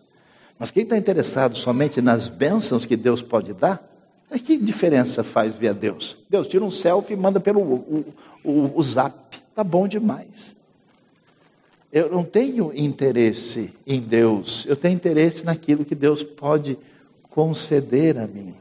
Mas 0.63 0.71
quem 0.71 0.83
está 0.83 0.97
interessado 0.97 1.57
somente 1.57 2.01
nas 2.01 2.29
bênçãos 2.29 2.85
que 2.85 2.95
Deus 2.95 3.21
pode 3.21 3.53
dar, 3.53 3.85
é 4.31 4.39
que 4.39 4.55
diferença 4.55 5.21
faz 5.21 5.53
ver 5.53 5.67
a 5.67 5.73
Deus? 5.73 6.17
Deus 6.29 6.47
tira 6.47 6.63
um 6.63 6.71
selfie 6.71 7.15
e 7.15 7.17
manda 7.17 7.37
pelo 7.37 7.59
o, 7.59 8.05
o, 8.41 8.71
o 8.73 8.81
zap. 8.81 9.13
Está 9.49 9.61
bom 9.61 9.89
demais. 9.89 10.55
Eu 11.91 12.09
não 12.09 12.23
tenho 12.23 12.71
interesse 12.73 13.73
em 13.85 13.99
Deus, 13.99 14.63
eu 14.65 14.77
tenho 14.77 14.95
interesse 14.95 15.43
naquilo 15.43 15.83
que 15.83 15.93
Deus 15.93 16.23
pode 16.23 16.77
conceder 17.23 18.17
a 18.17 18.25
mim. 18.25 18.55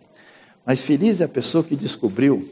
Mas 0.66 0.80
feliz 0.80 1.20
é 1.20 1.24
a 1.26 1.28
pessoa 1.28 1.62
que 1.62 1.76
descobriu 1.76 2.48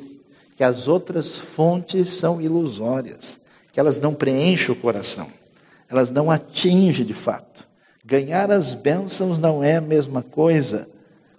que 0.55 0.63
as 0.63 0.87
outras 0.87 1.37
fontes 1.37 2.11
são 2.11 2.41
ilusórias, 2.41 3.41
que 3.73 3.81
elas 3.81 3.99
não 3.99 4.15
preenchem 4.15 4.71
o 4.71 4.79
coração, 4.79 5.27
elas 5.89 6.13
não 6.13 6.31
atingem 6.31 7.05
de 7.05 7.15
fato. 7.15 7.69
Ganhar 8.11 8.51
as 8.51 8.75
bênçãos 8.75 9.39
não 9.39 9.63
é 9.63 9.77
a 9.77 9.81
mesma 9.81 10.21
coisa 10.21 10.89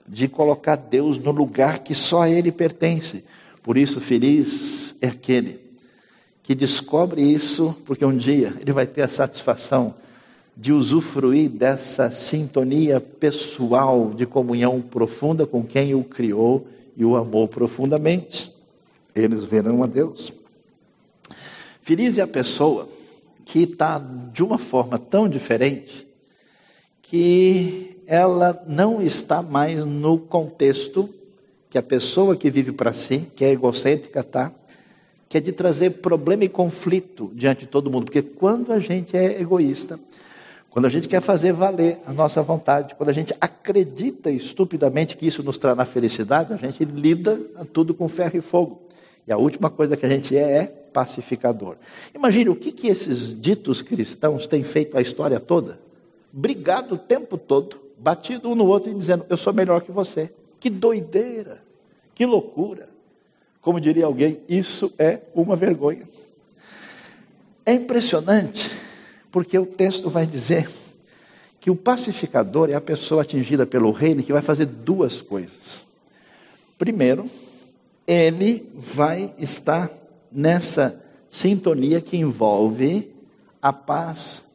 de 0.07 0.29
colocar 0.29 0.77
Deus 0.77 1.17
no 1.17 1.29
lugar 1.29 1.79
que 1.79 1.93
só 1.93 2.21
a 2.21 2.29
Ele 2.29 2.49
pertence. 2.49 3.25
Por 3.61 3.77
isso, 3.77 3.99
feliz 3.99 4.95
é 5.01 5.07
aquele 5.07 5.59
que 6.41 6.55
descobre 6.55 7.21
isso, 7.21 7.75
porque 7.85 8.05
um 8.05 8.15
dia 8.15 8.55
ele 8.61 8.71
vai 8.71 8.87
ter 8.87 9.01
a 9.01 9.09
satisfação 9.09 9.93
de 10.55 10.71
usufruir 10.71 11.49
dessa 11.49 12.09
sintonia 12.09 13.01
pessoal 13.01 14.13
de 14.15 14.25
comunhão 14.25 14.79
profunda 14.79 15.45
com 15.45 15.65
quem 15.65 15.93
o 15.93 16.05
criou 16.05 16.65
e 16.95 17.03
o 17.03 17.17
amou 17.17 17.49
profundamente. 17.49 18.49
Eles 19.13 19.43
verão 19.43 19.83
a 19.83 19.87
Deus. 19.87 20.31
Feliz 21.81 22.17
é 22.17 22.21
a 22.21 22.27
pessoa 22.27 22.87
que 23.43 23.63
está 23.63 24.01
de 24.33 24.41
uma 24.41 24.57
forma 24.57 24.97
tão 24.97 25.27
diferente 25.27 26.09
que 27.11 27.97
ela 28.07 28.63
não 28.65 29.01
está 29.01 29.41
mais 29.41 29.83
no 29.83 30.17
contexto 30.17 31.09
que 31.69 31.77
a 31.77 31.83
pessoa 31.83 32.37
que 32.37 32.49
vive 32.49 32.71
para 32.71 32.93
si, 32.93 33.27
que 33.35 33.43
é 33.43 33.49
egocêntrica, 33.49 34.21
está, 34.21 34.49
que 35.27 35.37
é 35.37 35.41
de 35.41 35.51
trazer 35.51 35.89
problema 35.89 36.45
e 36.45 36.47
conflito 36.47 37.29
diante 37.35 37.61
de 37.61 37.67
todo 37.67 37.91
mundo. 37.91 38.05
Porque 38.05 38.21
quando 38.21 38.71
a 38.71 38.79
gente 38.79 39.17
é 39.17 39.41
egoísta, 39.41 39.99
quando 40.69 40.85
a 40.85 40.89
gente 40.89 41.09
quer 41.09 41.19
fazer 41.19 41.51
valer 41.51 41.97
a 42.05 42.13
nossa 42.13 42.41
vontade, 42.41 42.95
quando 42.95 43.09
a 43.09 43.13
gente 43.13 43.35
acredita 43.41 44.31
estupidamente 44.31 45.17
que 45.17 45.27
isso 45.27 45.43
nos 45.43 45.57
trará 45.57 45.83
felicidade, 45.83 46.53
a 46.53 46.57
gente 46.57 46.85
lida 46.85 47.35
tudo 47.73 47.93
com 47.93 48.07
ferro 48.07 48.37
e 48.37 48.41
fogo. 48.41 48.83
E 49.27 49.33
a 49.33 49.37
última 49.37 49.69
coisa 49.69 49.97
que 49.97 50.05
a 50.05 50.09
gente 50.09 50.37
é 50.37 50.59
é 50.59 50.63
pacificador. 50.63 51.75
Imagine 52.15 52.51
o 52.51 52.55
que, 52.55 52.71
que 52.71 52.87
esses 52.87 53.37
ditos 53.37 53.81
cristãos 53.81 54.47
têm 54.47 54.63
feito 54.63 54.97
a 54.97 55.01
história 55.01 55.41
toda. 55.41 55.90
Brigado 56.31 56.95
o 56.95 56.97
tempo 56.97 57.37
todo, 57.37 57.79
batido 57.97 58.49
um 58.49 58.55
no 58.55 58.65
outro 58.65 58.91
e 58.91 58.95
dizendo: 58.95 59.25
Eu 59.29 59.37
sou 59.37 59.53
melhor 59.53 59.81
que 59.81 59.91
você. 59.91 60.33
Que 60.59 60.69
doideira, 60.69 61.61
que 62.13 62.25
loucura. 62.25 62.89
Como 63.61 63.79
diria 63.79 64.05
alguém, 64.05 64.39
isso 64.49 64.91
é 64.97 65.21
uma 65.35 65.55
vergonha. 65.55 66.07
É 67.65 67.73
impressionante, 67.73 68.71
porque 69.31 69.57
o 69.57 69.65
texto 69.65 70.09
vai 70.09 70.25
dizer 70.25 70.67
que 71.59 71.69
o 71.69 71.75
pacificador 71.75 72.71
é 72.71 72.73
a 72.73 72.81
pessoa 72.81 73.21
atingida 73.21 73.67
pelo 73.67 73.91
reino 73.91 74.23
que 74.23 74.33
vai 74.33 74.41
fazer 74.41 74.65
duas 74.65 75.21
coisas. 75.21 75.85
Primeiro, 76.77 77.25
ele 78.07 78.67
vai 78.73 79.33
estar 79.37 79.91
nessa 80.31 80.99
sintonia 81.29 82.01
que 82.01 82.17
envolve 82.17 83.13
a 83.61 83.71
paz 83.71 84.50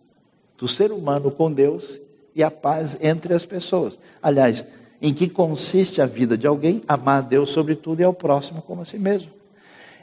do 0.59 0.67
ser 0.67 0.93
humano 0.93 1.31
com 1.31 1.53
Deus 1.53 2.01
e 2.35 2.43
a 2.43 2.51
paz 2.51 2.97
entre 3.01 3.35
as 3.35 3.45
pessoas. 3.45 3.99
Aliás, 4.23 4.65
em 5.01 5.13
que 5.13 5.29
consiste 5.29 6.01
a 6.01 6.07
vida 6.07 6.37
de 6.37 6.47
alguém? 6.47 6.83
Amar 6.89 7.19
a 7.19 7.23
Deus 7.23 7.51
sobre 7.51 7.75
tudo 7.75 8.01
e 8.01 8.05
ao 8.05 8.15
próximo 8.15 8.63
como 8.63 8.83
a 8.83 8.85
si 8.85 8.99
mesmo. 8.99 9.31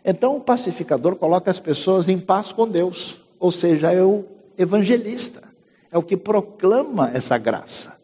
Então, 0.05 0.35
o 0.35 0.41
pacificador 0.41 1.15
coloca 1.15 1.49
as 1.49 1.59
pessoas 1.59 2.09
em 2.09 2.19
paz 2.19 2.51
com 2.51 2.67
Deus, 2.67 3.21
ou 3.39 3.51
seja, 3.51 3.91
é 3.91 4.03
o 4.03 4.25
evangelista, 4.57 5.43
é 5.91 5.97
o 5.97 6.03
que 6.03 6.17
proclama 6.17 7.09
essa 7.13 7.37
graça, 7.37 7.97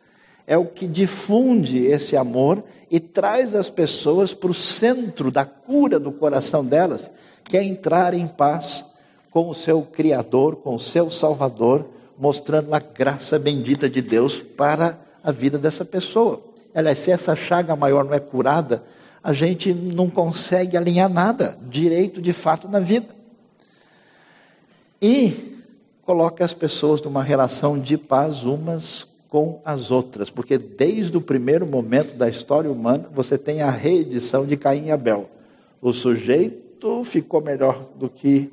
é 0.47 0.57
o 0.57 0.65
que 0.65 0.87
difunde 0.87 1.85
esse 1.85 2.15
amor 2.15 2.63
e 2.89 2.99
traz 2.99 3.53
as 3.53 3.69
pessoas 3.69 4.33
para 4.33 4.49
o 4.49 4.53
centro 4.53 5.29
da 5.29 5.45
cura 5.45 5.99
do 5.99 6.11
coração 6.11 6.65
delas, 6.65 7.11
que 7.43 7.57
é 7.57 7.63
entrar 7.63 8.13
em 8.13 8.27
paz 8.27 8.85
com 9.29 9.49
o 9.49 9.55
seu 9.55 9.81
Criador, 9.81 10.55
com 10.55 10.75
o 10.75 10.79
seu 10.79 11.11
Salvador, 11.11 11.85
mostrando 12.19 12.73
a 12.73 12.79
graça 12.79 13.39
bendita 13.39 13.89
de 13.89 14.01
Deus 14.01 14.43
para 14.43 14.99
a 15.23 15.31
vida 15.31 15.57
dessa 15.57 15.85
pessoa. 15.85 16.41
Aliás, 16.75 16.99
se 16.99 17.11
essa 17.11 17.35
chaga 17.35 17.75
maior 17.75 18.03
não 18.03 18.13
é 18.13 18.19
curada, 18.19 18.83
a 19.23 19.31
gente 19.31 19.73
não 19.73 20.09
consegue 20.09 20.75
alinhar 20.75 21.09
nada 21.09 21.57
direito 21.63 22.21
de 22.21 22.33
fato 22.33 22.67
na 22.67 22.79
vida. 22.79 23.07
E 25.01 25.57
coloca 26.03 26.43
as 26.43 26.53
pessoas 26.53 27.01
numa 27.01 27.23
relação 27.23 27.79
de 27.79 27.97
paz 27.97 28.43
umas 28.43 29.07
com 29.29 29.61
as 29.63 29.91
outras, 29.91 30.31
porque 30.31 30.57
desde 30.57 31.15
o 31.15 31.21
primeiro 31.21 31.65
momento 31.65 32.15
da 32.15 32.27
história 32.27 32.69
humana 32.69 33.07
você 33.13 33.37
tem 33.37 33.61
a 33.61 33.69
reedição 33.69 34.45
de 34.45 34.57
Caim 34.57 34.87
e 34.87 34.91
Abel. 34.91 35.29
O 35.79 35.93
sujeito 35.93 37.03
ficou 37.05 37.39
melhor 37.39 37.85
do 37.95 38.09
que 38.09 38.51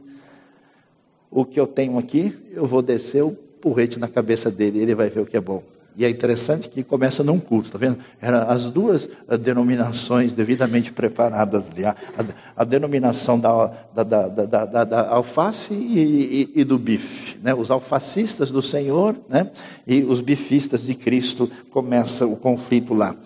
o 1.30 1.44
que 1.44 1.58
eu 1.58 1.66
tenho 1.66 1.98
aqui, 1.98 2.32
eu 2.52 2.66
vou 2.66 2.82
descer 2.82 3.24
o 3.24 3.36
porrete 3.66 3.98
na 3.98 4.06
cabeça 4.06 4.48
dele, 4.48 4.78
ele 4.78 4.94
vai 4.94 5.08
ver 5.08 5.18
o 5.18 5.26
que 5.26 5.36
é 5.36 5.40
bom. 5.40 5.60
E 5.96 6.04
é 6.04 6.08
interessante 6.08 6.68
que 6.68 6.84
começa 6.84 7.24
num 7.24 7.40
culto, 7.40 7.66
está 7.66 7.78
vendo? 7.78 7.98
Eram 8.22 8.48
as 8.48 8.70
duas 8.70 9.08
eh, 9.28 9.36
denominações 9.36 10.32
devidamente 10.32 10.92
preparadas 10.92 11.68
ali. 11.68 11.84
A, 11.84 11.96
a, 12.16 12.62
a 12.62 12.64
denominação 12.64 13.40
da, 13.40 13.72
da, 13.92 14.04
da, 14.04 14.84
da 14.84 15.08
alface 15.08 15.74
e, 15.74 16.52
e, 16.54 16.60
e, 16.60 16.64
do 16.64 16.78
bife. 16.78 17.38
Né? 17.42 17.52
Os 17.52 17.68
alfacistas 17.72 18.52
do 18.52 18.62
Senhor 18.62 19.16
né? 19.28 19.50
e 19.84 20.04
os 20.04 20.20
bifistas 20.20 20.82
de 20.82 20.94
Cristo. 20.94 21.50
Começa 21.68 22.24
o 22.24 22.36
conflito 22.36 22.94
lá. 22.94 23.16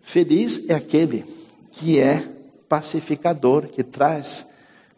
Feliz 0.00 0.70
é 0.70 0.74
aquele 0.74 1.22
que 1.70 2.00
é 2.00 2.24
pacificador, 2.66 3.66
que 3.66 3.82
traz 3.82 4.46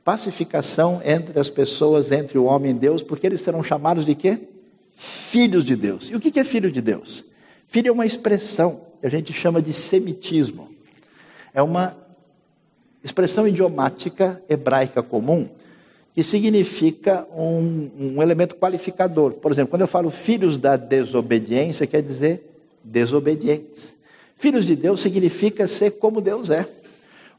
pacificação 0.05 1.01
entre 1.05 1.41
as 1.41 1.51
pessoas, 1.51 2.13
entre 2.13 2.39
o 2.39 2.45
homem 2.45 2.71
e 2.71 2.75
Deus, 2.75 3.03
porque 3.03 3.27
eles 3.27 3.41
serão 3.41 3.65
chamados 3.65 4.05
de 4.05 4.15
quê? 4.15 4.54
Filhos 4.95 5.65
de 5.65 5.77
Deus. 5.77 6.09
E 6.11 6.15
o 6.15 6.21
que 6.21 6.39
é 6.39 6.45
filho 6.45 6.71
de 6.71 6.81
Deus? 6.81 7.25
Filho 7.67 7.89
é 7.89 7.93
uma 7.93 8.07
expressão 8.07 8.83
que 9.01 9.07
a 9.07 9.11
gente 9.11 9.33
chama 9.33 9.61
de 9.61 9.73
semitismo. 9.73 10.71
É 11.53 11.63
uma 11.63 11.97
expressão 13.03 13.47
idiomática 13.47 14.43
hebraica 14.49 15.03
comum 15.03 15.49
que 16.15 16.23
significa 16.23 17.27
um, 17.35 17.91
um, 17.99 18.23
elemento 18.23 18.55
qualificador. 18.55 19.33
Por 19.33 19.51
exemplo, 19.51 19.71
quando 19.71 19.83
eu 19.83 19.89
falo 19.89 20.11
filhos 20.11 20.57
da 20.57 20.77
desobediência, 20.77 21.89
quer 21.89 22.03
dizer 22.03 22.57
desobedientes. 22.85 23.97
Filhos 24.37 24.65
de 24.65 24.77
Deus 24.77 25.01
significa 25.01 25.67
ser 25.67 25.93
como 25.93 26.21
Deus 26.21 26.51
é. 26.51 26.69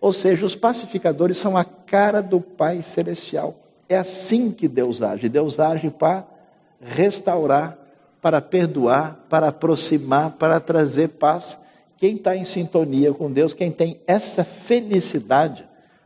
Ou 0.02 0.12
seja, 0.12 0.46
os 0.46 0.56
pacificadores 0.56 1.38
são 1.38 1.56
a 1.56 1.64
cara 1.64 2.22
do 2.22 2.42
Pai 2.42 2.84
Celestial. 2.84 3.58
É 3.88 3.96
assim 3.96 4.52
que 4.52 4.68
Deus 4.68 5.02
age. 5.02 5.30
Deus 5.30 5.58
age 5.58 5.90
para 5.90 6.28
restaurar, 6.86 7.78
para 8.22 8.42
perdoar, 8.42 9.26
para 9.30 9.50
aproximar, 9.50 10.32
para 10.32 10.60
trazer 10.60 11.10
paz. 11.10 11.58
Quem 11.98 12.16
está 12.16 12.36
em 12.36 12.44
sintonia 12.44 13.14
com 13.14 13.32
Deus, 13.32 13.54
quem 13.54 13.72
tem 13.72 14.00
essa 14.08 14.44
felicidade, 14.44 15.64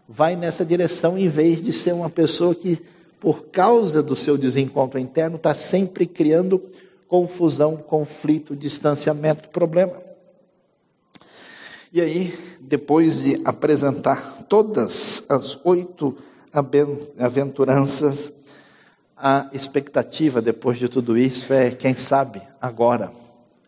vai 0.08 0.36
nessa 0.36 0.66
direção 0.66 1.18
em 1.18 1.30
vez 1.30 1.62
de 1.62 1.72
ser 1.72 1.94
uma 1.94 2.10
pessoa 2.10 2.56
que, 2.56 2.82
por 3.20 3.46
causa 3.46 4.02
do 4.02 4.16
seu 4.16 4.38
desencontro 4.38 5.00
interno, 5.00 5.36
está 5.36 5.54
sempre 5.54 6.06
criando 6.06 6.62
confusão, 7.08 7.78
conflito, 7.78 8.56
distanciamento, 8.56 9.50
problema. 9.50 9.94
E 11.92 12.02
aí, 12.02 12.38
depois 12.60 13.24
de 13.24 13.42
apresentar 13.44 14.44
todas 14.48 15.24
as 15.28 15.60
oito 15.64 16.18
aventuranças, 17.18 18.32
a 19.22 19.50
expectativa 19.52 20.42
depois 20.42 20.80
de 20.80 20.88
tudo 20.88 21.18
isso 21.18 21.52
é, 21.52 21.72
quem 21.72 21.94
sabe, 21.94 22.42
agora 22.62 23.12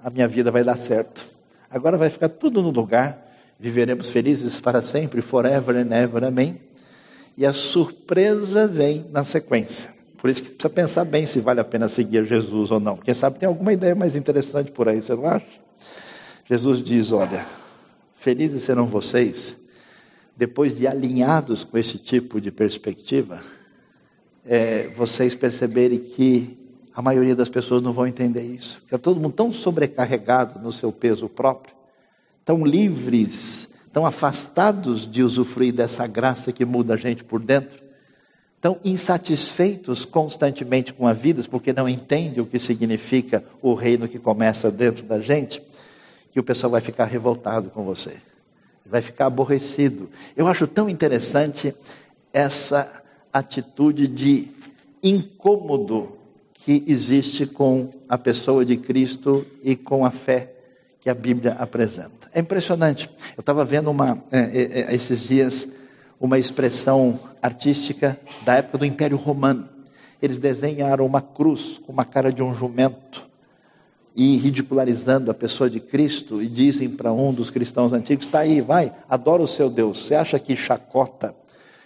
a 0.02 0.10
minha 0.10 0.28
vida 0.28 0.50
vai 0.50 0.64
dar 0.64 0.78
certo. 0.78 1.26
Agora 1.70 1.98
vai 1.98 2.10
ficar 2.10 2.30
tudo 2.30 2.62
no 2.62 2.70
lugar, 2.70 3.30
viveremos 3.60 4.10
felizes 4.10 4.62
para 4.62 4.82
sempre, 4.82 5.22
forever 5.22 5.76
and 5.76 5.94
ever, 5.94 6.24
amém? 6.24 6.60
E 7.38 7.46
a 7.46 7.52
surpresa 7.52 8.66
vem 8.66 9.06
na 9.12 9.26
sequência. 9.26 9.94
Por 10.18 10.30
isso 10.30 10.44
que 10.44 10.50
precisa 10.50 10.70
pensar 10.70 11.04
bem 11.04 11.26
se 11.26 11.40
vale 11.40 11.60
a 11.60 11.64
pena 11.64 11.90
seguir 11.90 12.26
Jesus 12.26 12.72
ou 12.72 12.80
não. 12.80 12.96
Quem 12.96 13.14
sabe 13.14 13.40
tem 13.40 13.48
alguma 13.48 13.74
ideia 13.74 13.96
mais 13.96 14.16
interessante 14.16 14.72
por 14.72 14.88
aí, 14.88 15.02
você 15.02 15.16
não 15.16 15.28
acha? 15.28 15.46
Jesus 16.50 16.82
diz: 16.82 17.12
Olha, 17.12 17.46
felizes 18.20 18.64
serão 18.64 18.86
vocês, 18.86 19.58
depois 20.38 20.76
de 20.76 20.88
alinhados 20.88 21.64
com 21.64 21.78
esse 21.78 21.98
tipo 21.98 22.40
de 22.40 22.52
perspectiva, 22.52 23.42
é, 24.46 24.88
vocês 24.96 25.36
perceberem 25.36 26.00
que 26.00 26.58
a 26.94 27.02
maioria 27.02 27.36
das 27.36 27.50
pessoas 27.50 27.82
não 27.82 27.94
vão 27.94 28.08
entender 28.08 28.44
isso. 28.44 28.82
Está 28.84 28.98
todo 28.98 29.20
mundo 29.20 29.34
tão 29.34 29.54
sobrecarregado 29.54 30.60
no 30.60 30.72
seu 30.72 30.92
peso 30.92 31.30
próprio, 31.30 31.74
tão 32.44 32.66
livres, 32.66 33.70
tão 33.94 34.06
afastados 34.06 35.10
de 35.10 35.24
usufruir 35.24 35.74
dessa 35.74 36.06
graça 36.08 36.52
que 36.52 36.66
muda 36.66 36.94
a 36.94 36.98
gente 36.98 37.24
por 37.24 37.40
dentro, 37.40 37.82
tão 38.60 38.78
insatisfeitos 38.84 40.06
constantemente 40.06 40.94
com 40.94 41.08
a 41.08 41.14
vida, 41.14 41.42
porque 41.50 41.74
não 41.74 41.90
entendem 41.90 42.42
o 42.42 42.46
que 42.46 42.60
significa 42.60 43.44
o 43.62 43.74
reino 43.74 44.08
que 44.08 44.20
começa 44.20 44.72
dentro 44.72 45.04
da 45.04 45.20
gente, 45.20 45.62
que 46.32 46.40
o 46.40 46.44
pessoal 46.44 46.72
vai 46.72 46.82
ficar 46.82 47.06
revoltado 47.06 47.70
com 47.70 47.84
você, 47.84 48.18
vai 48.86 49.02
ficar 49.02 49.26
aborrecido. 49.26 50.10
Eu 50.36 50.48
acho 50.48 50.68
tão 50.68 50.90
interessante 50.90 51.74
essa 52.32 53.01
atitude 53.32 54.08
de 54.08 54.48
incômodo 55.04 56.18
que 56.54 56.84
existe 56.88 57.46
com 57.46 57.90
a 58.08 58.18
pessoa 58.18 58.64
de 58.64 58.78
Cristo 58.78 59.46
e 59.64 59.76
com 59.76 60.06
a 60.06 60.12
fé 60.12 60.54
que 61.00 61.10
a 61.10 61.14
Bíblia 61.14 61.54
apresenta. 61.60 62.30
É 62.34 62.40
impressionante. 62.40 63.10
Eu 63.36 63.42
estava 63.42 63.66
vendo 63.66 63.90
uma, 63.90 64.24
é, 64.32 64.40
é, 64.40 64.82
é 64.82 64.96
esses 64.96 65.22
dias 65.22 65.68
uma 66.20 66.38
expressão 66.38 67.20
artística 67.42 68.20
da 68.46 68.56
época 68.56 68.78
do 68.78 68.86
Império 68.86 69.18
Romano. 69.18 69.68
Eles 70.22 70.38
desenharam 70.38 71.04
uma 71.04 71.22
cruz 71.22 71.82
com 71.84 71.92
uma 71.92 72.06
cara 72.06 72.32
de 72.32 72.44
um 72.44 72.54
jumento 72.54 73.28
e 74.16 74.38
ridicularizando 74.38 75.32
a 75.32 75.34
pessoa 75.34 75.68
de 75.68 75.80
Cristo 75.80 76.42
e 76.42 76.48
dizem 76.48 76.90
para 76.90 77.12
um 77.12 77.34
dos 77.34 77.50
cristãos 77.50 77.92
antigos: 77.92 78.28
está 78.28 78.40
aí, 78.40 78.62
vai, 78.62 78.94
adora 79.10 79.42
o 79.42 79.48
seu 79.48 79.68
Deus. 79.68 80.06
Você 80.06 80.14
acha 80.14 80.38
que 80.38 80.56
chacota 80.56 81.34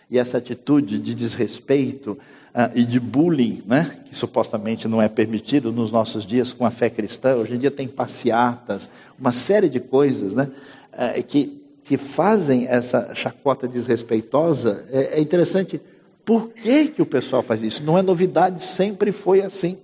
e 0.10 0.18
essa 0.18 0.38
atitude 0.38 0.98
de 0.98 1.16
desrespeito 1.16 2.12
uh, 2.12 2.72
e 2.74 2.84
de 2.84 3.00
bullying, 3.00 3.64
né, 3.66 4.00
que 4.06 4.16
supostamente 4.16 4.88
não 4.88 5.02
é 5.02 5.10
permitido 5.10 5.72
nos 5.72 5.92
nossos 5.92 6.26
dias 6.26 6.54
com 6.54 6.66
a 6.66 6.72
fé 6.72 6.90
cristã, 6.90 7.36
hoje 7.36 7.56
em 7.56 7.58
dia 7.58 7.72
tem 7.72 7.88
passeatas, 7.88 8.90
uma 9.20 9.32
série 9.32 9.70
de 9.70 9.80
coisas 9.80 10.36
né, 10.36 10.50
uh, 10.94 11.24
que 11.24 11.66
que 11.86 11.98
fazem 11.98 12.68
essa 12.68 13.14
chacota 13.14 13.68
desrespeitosa, 13.68 14.86
é, 14.92 15.20
é 15.20 15.22
interessante. 15.22 15.80
Por 16.26 16.50
que, 16.50 16.88
que 16.88 17.02
o 17.02 17.06
pessoal 17.06 17.44
faz 17.44 17.62
isso? 17.62 17.84
Não 17.84 17.98
é 17.98 18.02
novidade, 18.02 18.62
sempre 18.62 19.12
foi 19.12 19.42
assim. 19.42 19.78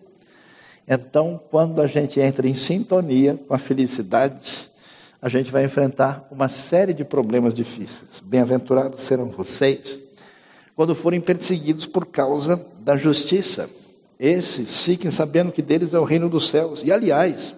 Então, 0.87 1.39
quando 1.51 1.79
a 1.79 1.85
gente 1.85 2.19
entra 2.19 2.47
em 2.49 2.55
sintonia 2.55 3.39
com 3.47 3.53
a 3.53 3.59
felicidade, 3.59 4.67
a 5.21 5.29
gente 5.29 5.51
vai 5.51 5.63
enfrentar 5.63 6.27
uma 6.31 6.49
série 6.49 6.91
de 6.91 7.05
problemas 7.05 7.53
difíceis. 7.53 8.19
Bem-aventurados 8.25 9.01
serão 9.01 9.29
vocês 9.29 9.99
quando 10.81 10.95
forem 10.95 11.21
perseguidos 11.21 11.85
por 11.85 12.07
causa 12.07 12.65
da 12.79 12.97
justiça. 12.97 13.69
Esses 14.19 14.83
fiquem 14.83 15.11
sabendo 15.11 15.51
que 15.51 15.61
deles 15.61 15.93
é 15.93 15.99
o 15.99 16.03
reino 16.03 16.27
dos 16.27 16.49
céus. 16.49 16.81
E, 16.83 16.91
aliás, 16.91 17.53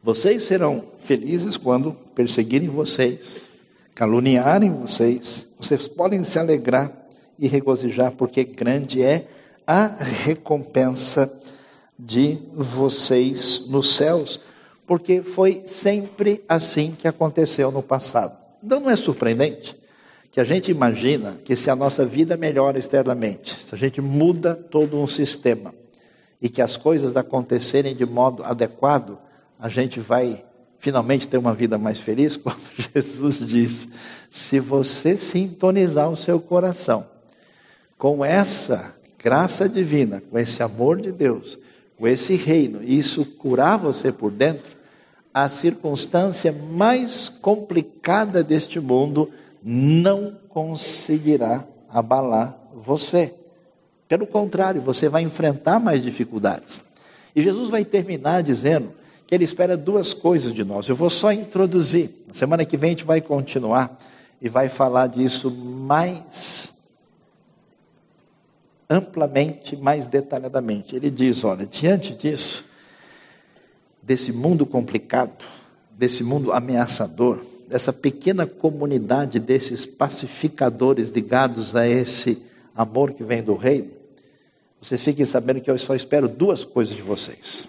vocês 0.00 0.44
serão 0.44 0.84
felizes 1.00 1.56
quando 1.56 1.96
perseguirem 2.14 2.68
vocês, 2.68 3.40
caluniarem 3.92 4.72
vocês. 4.72 5.44
Vocês 5.58 5.88
podem 5.88 6.22
se 6.22 6.38
alegrar 6.38 6.92
e 7.36 7.48
regozijar, 7.48 8.12
porque 8.12 8.44
grande 8.44 9.02
é 9.02 9.26
a 9.66 9.88
recompensa 9.88 11.28
de 11.98 12.38
vocês 12.54 13.64
nos 13.66 13.96
céus, 13.96 14.38
porque 14.86 15.22
foi 15.22 15.64
sempre 15.66 16.44
assim 16.48 16.92
que 16.96 17.08
aconteceu 17.08 17.72
no 17.72 17.82
passado. 17.82 18.38
Então 18.62 18.78
não 18.78 18.90
é 18.90 18.94
surpreendente 18.94 19.79
que 20.30 20.40
a 20.40 20.44
gente 20.44 20.70
imagina 20.70 21.36
que 21.44 21.56
se 21.56 21.68
a 21.70 21.76
nossa 21.76 22.04
vida 22.04 22.36
melhora 22.36 22.78
externamente, 22.78 23.56
se 23.56 23.74
a 23.74 23.78
gente 23.78 24.00
muda 24.00 24.54
todo 24.54 24.96
um 24.96 25.06
sistema 25.06 25.74
e 26.40 26.48
que 26.48 26.62
as 26.62 26.76
coisas 26.76 27.16
acontecerem 27.16 27.94
de 27.94 28.06
modo 28.06 28.44
adequado, 28.44 29.18
a 29.58 29.68
gente 29.68 29.98
vai 29.98 30.44
finalmente 30.78 31.26
ter 31.26 31.36
uma 31.36 31.52
vida 31.52 31.76
mais 31.76 31.98
feliz? 31.98 32.36
Quando 32.38 32.60
Jesus 32.94 33.38
diz: 33.46 33.88
se 34.30 34.60
você 34.60 35.16
sintonizar 35.16 36.08
o 36.08 36.16
seu 36.16 36.40
coração 36.40 37.06
com 37.98 38.24
essa 38.24 38.94
graça 39.18 39.68
divina, 39.68 40.22
com 40.30 40.38
esse 40.38 40.62
amor 40.62 41.00
de 41.00 41.10
Deus, 41.10 41.58
com 41.98 42.06
esse 42.06 42.36
reino, 42.36 42.82
e 42.82 42.98
isso 42.98 43.24
curar 43.24 43.76
você 43.76 44.10
por 44.12 44.30
dentro, 44.30 44.78
a 45.34 45.50
circunstância 45.50 46.52
mais 46.52 47.28
complicada 47.28 48.42
deste 48.42 48.80
mundo 48.80 49.30
não 49.62 50.38
conseguirá 50.48 51.64
abalar 51.88 52.56
você. 52.74 53.34
Pelo 54.08 54.26
contrário, 54.26 54.80
você 54.80 55.08
vai 55.08 55.22
enfrentar 55.22 55.78
mais 55.78 56.02
dificuldades. 56.02 56.80
E 57.34 57.42
Jesus 57.42 57.70
vai 57.70 57.84
terminar 57.84 58.42
dizendo 58.42 58.92
que 59.26 59.34
ele 59.34 59.44
espera 59.44 59.76
duas 59.76 60.12
coisas 60.12 60.52
de 60.52 60.64
nós. 60.64 60.88
Eu 60.88 60.96
vou 60.96 61.10
só 61.10 61.32
introduzir. 61.32 62.10
Na 62.26 62.34
semana 62.34 62.64
que 62.64 62.76
vem 62.76 62.88
a 62.88 62.92
gente 62.92 63.04
vai 63.04 63.20
continuar 63.20 63.96
e 64.42 64.48
vai 64.48 64.68
falar 64.68 65.06
disso 65.06 65.50
mais 65.50 66.72
amplamente, 68.88 69.76
mais 69.76 70.08
detalhadamente. 70.08 70.96
Ele 70.96 71.10
diz: 71.10 71.44
olha, 71.44 71.64
diante 71.64 72.14
disso, 72.16 72.64
desse 74.02 74.32
mundo 74.32 74.66
complicado, 74.66 75.44
desse 75.92 76.24
mundo 76.24 76.52
ameaçador, 76.52 77.44
dessa 77.70 77.92
pequena 77.92 78.48
comunidade 78.48 79.38
desses 79.38 79.86
pacificadores 79.86 81.10
ligados 81.10 81.76
a 81.76 81.86
esse 81.86 82.42
amor 82.74 83.12
que 83.12 83.22
vem 83.22 83.44
do 83.44 83.54
reino, 83.54 83.92
vocês 84.82 85.00
fiquem 85.00 85.24
sabendo 85.24 85.60
que 85.60 85.70
eu 85.70 85.78
só 85.78 85.94
espero 85.94 86.28
duas 86.28 86.64
coisas 86.64 86.96
de 86.96 87.02
vocês. 87.02 87.68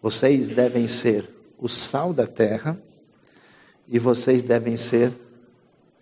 Vocês 0.00 0.50
devem 0.50 0.86
ser 0.86 1.28
o 1.58 1.68
sal 1.68 2.14
da 2.14 2.28
terra 2.28 2.80
e 3.88 3.98
vocês 3.98 4.40
devem 4.40 4.76
ser 4.76 5.12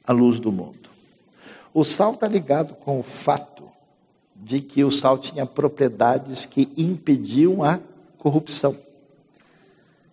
a 0.05 0.13
luz 0.13 0.39
do 0.39 0.53
mundo. 0.53 0.91
O 1.73 1.85
sal 1.85 2.13
está 2.13 2.29
ligado 2.29 2.75
com 2.75 3.01
o 3.01 3.03
fato 3.03 3.65
de 4.37 4.61
que 4.61 4.85
o 4.85 4.91
sal 4.91 5.17
tinha 5.17 5.47
propriedades 5.47 6.45
que 6.45 6.71
impediam 6.77 7.65
a 7.65 7.81
corrupção, 8.19 8.77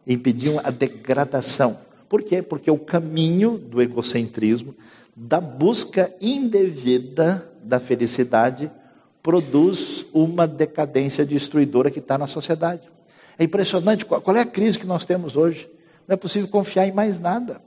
impediam 0.05 0.61
a 0.63 0.71
degradação. 0.71 1.86
Por 2.09 2.23
quê? 2.23 2.41
Porque 2.41 2.71
o 2.71 2.77
caminho 2.77 3.57
do 3.57 3.81
egocentrismo, 3.81 4.75
da 5.15 5.41
busca 5.41 6.13
indevida 6.21 7.51
da 7.63 7.79
felicidade, 7.79 8.71
produz 9.21 10.05
uma 10.13 10.47
decadência 10.47 11.25
destruidora 11.25 11.91
que 11.91 11.99
está 11.99 12.17
na 12.17 12.27
sociedade. 12.27 12.83
É 13.37 13.43
impressionante 13.43 14.05
qual 14.05 14.35
é 14.35 14.39
a 14.39 14.45
crise 14.45 14.79
que 14.79 14.87
nós 14.87 15.05
temos 15.05 15.35
hoje. 15.35 15.69
Não 16.07 16.13
é 16.13 16.17
possível 16.17 16.47
confiar 16.47 16.87
em 16.87 16.91
mais 16.91 17.19
nada. 17.19 17.61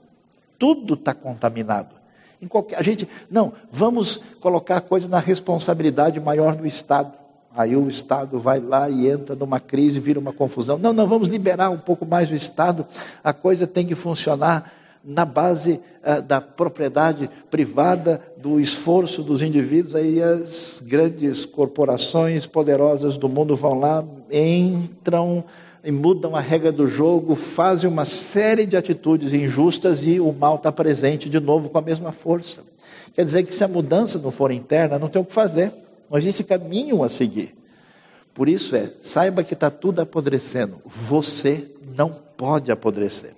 Tudo 0.57 0.95
está 0.95 1.13
contaminado. 1.13 1.95
Em 2.41 2.47
qualquer, 2.47 2.79
a 2.79 2.81
gente, 2.81 3.07
não, 3.29 3.53
vamos 3.71 4.23
colocar 4.39 4.77
a 4.77 4.81
coisa 4.81 5.07
na 5.07 5.19
responsabilidade 5.19 6.19
maior 6.19 6.55
do 6.55 6.65
Estado. 6.65 7.13
Aí 7.55 7.75
o 7.75 7.89
Estado 7.89 8.39
vai 8.39 8.59
lá 8.59 8.89
e 8.89 9.09
entra 9.09 9.35
numa 9.35 9.59
crise, 9.59 9.99
vira 9.99 10.19
uma 10.19 10.31
confusão. 10.31 10.77
Não, 10.77 10.93
não, 10.93 11.05
vamos 11.05 11.27
liberar 11.27 11.69
um 11.69 11.77
pouco 11.77 12.05
mais 12.05 12.29
o 12.31 12.35
Estado. 12.35 12.85
A 13.23 13.33
coisa 13.33 13.67
tem 13.67 13.85
que 13.85 13.95
funcionar 13.95 14.71
na 15.03 15.25
base 15.25 15.79
uh, 16.03 16.21
da 16.21 16.39
propriedade 16.39 17.29
privada, 17.49 18.21
do 18.37 18.59
esforço 18.59 19.21
dos 19.21 19.41
indivíduos. 19.41 19.95
Aí 19.95 20.21
as 20.21 20.81
grandes 20.85 21.43
corporações 21.43 22.45
poderosas 22.45 23.17
do 23.17 23.27
mundo 23.27 23.55
vão 23.55 23.79
lá, 23.79 24.03
entram 24.31 25.43
e 25.83 25.91
mudam 25.91 26.35
a 26.35 26.39
regra 26.39 26.71
do 26.71 26.87
jogo, 26.87 27.35
fazem 27.35 27.89
uma 27.89 28.05
série 28.05 28.65
de 28.65 28.77
atitudes 28.77 29.33
injustas 29.33 30.05
e 30.05 30.19
o 30.19 30.31
mal 30.31 30.55
está 30.55 30.71
presente 30.71 31.27
de 31.27 31.39
novo 31.39 31.69
com 31.69 31.77
a 31.77 31.81
mesma 31.81 32.11
força. 32.11 32.61
Quer 33.13 33.25
dizer 33.25 33.43
que 33.43 33.53
se 33.53 33.63
a 33.63 33.67
mudança 33.67 34.19
não 34.19 34.31
for 34.31 34.51
interna, 34.51 34.99
não 34.99 35.09
tem 35.09 35.21
o 35.21 35.25
que 35.25 35.33
fazer, 35.33 35.73
não 36.11 36.17
existe 36.17 36.43
caminho 36.43 37.03
a 37.03 37.09
seguir. 37.09 37.55
Por 38.33 38.49
isso 38.49 38.75
é, 38.75 38.91
saiba 39.01 39.43
que 39.43 39.53
está 39.53 39.71
tudo 39.71 40.01
apodrecendo. 40.01 40.81
Você 40.85 41.71
não 41.95 42.09
pode 42.09 42.69
apodrecer. 42.69 43.33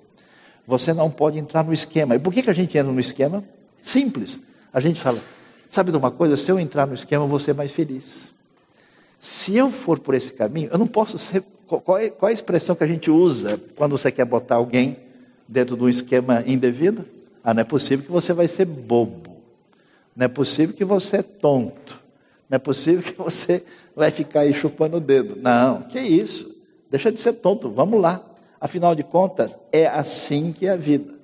Você 0.65 0.91
não 0.91 1.11
pode 1.11 1.37
entrar 1.37 1.63
no 1.63 1.71
esquema. 1.71 2.15
E 2.15 2.19
por 2.19 2.33
que, 2.33 2.41
que 2.41 2.49
a 2.49 2.53
gente 2.53 2.75
entra 2.75 2.91
no 2.91 2.99
esquema? 2.99 3.43
Simples. 3.81 4.39
A 4.73 4.79
gente 4.79 4.99
fala, 4.99 5.19
sabe 5.69 5.91
de 5.91 5.97
uma 5.97 6.09
coisa? 6.09 6.35
Se 6.35 6.51
eu 6.51 6.59
entrar 6.59 6.87
no 6.87 6.95
esquema, 6.95 7.23
eu 7.23 7.27
vou 7.27 7.39
ser 7.39 7.53
mais 7.53 7.71
feliz. 7.71 8.29
Se 9.19 9.55
eu 9.55 9.71
for 9.71 9.99
por 9.99 10.15
esse 10.15 10.33
caminho, 10.33 10.69
eu 10.71 10.77
não 10.77 10.87
posso 10.87 11.17
ser 11.19 11.43
qual 11.67 11.97
é, 11.97 12.09
qual 12.09 12.29
é 12.29 12.31
a 12.31 12.33
expressão 12.33 12.75
que 12.75 12.83
a 12.83 12.87
gente 12.87 13.09
usa 13.09 13.59
quando 13.75 13.97
você 13.97 14.11
quer 14.11 14.25
botar 14.25 14.55
alguém 14.55 14.97
dentro 15.47 15.77
de 15.77 15.83
um 15.83 15.89
esquema 15.89 16.43
indevido? 16.45 17.05
Ah, 17.43 17.53
não 17.53 17.61
é 17.61 17.63
possível 17.63 18.05
que 18.05 18.11
você 18.11 18.33
vai 18.33 18.47
ser 18.47 18.65
bobo. 18.65 19.37
Não 20.15 20.25
é 20.25 20.27
possível 20.27 20.75
que 20.75 20.85
você 20.85 21.17
é 21.17 21.23
tonto. 21.23 22.02
Não 22.53 22.57
é 22.57 22.59
possível 22.59 23.01
que 23.01 23.17
você 23.17 23.63
vai 23.95 24.11
ficar 24.11 24.41
aí 24.41 24.53
chupando 24.53 24.97
o 24.97 24.99
dedo. 24.99 25.35
Não, 25.41 25.81
que 25.81 25.99
isso? 25.99 26.55
Deixa 26.87 27.11
de 27.11 27.19
ser 27.19 27.33
tonto, 27.33 27.71
vamos 27.71 27.99
lá. 27.99 28.23
Afinal 28.61 28.93
de 28.93 29.01
contas, 29.01 29.57
é 29.71 29.87
assim 29.87 30.53
que 30.53 30.67
é 30.67 30.69
a 30.69 30.75
vida. 30.75 31.15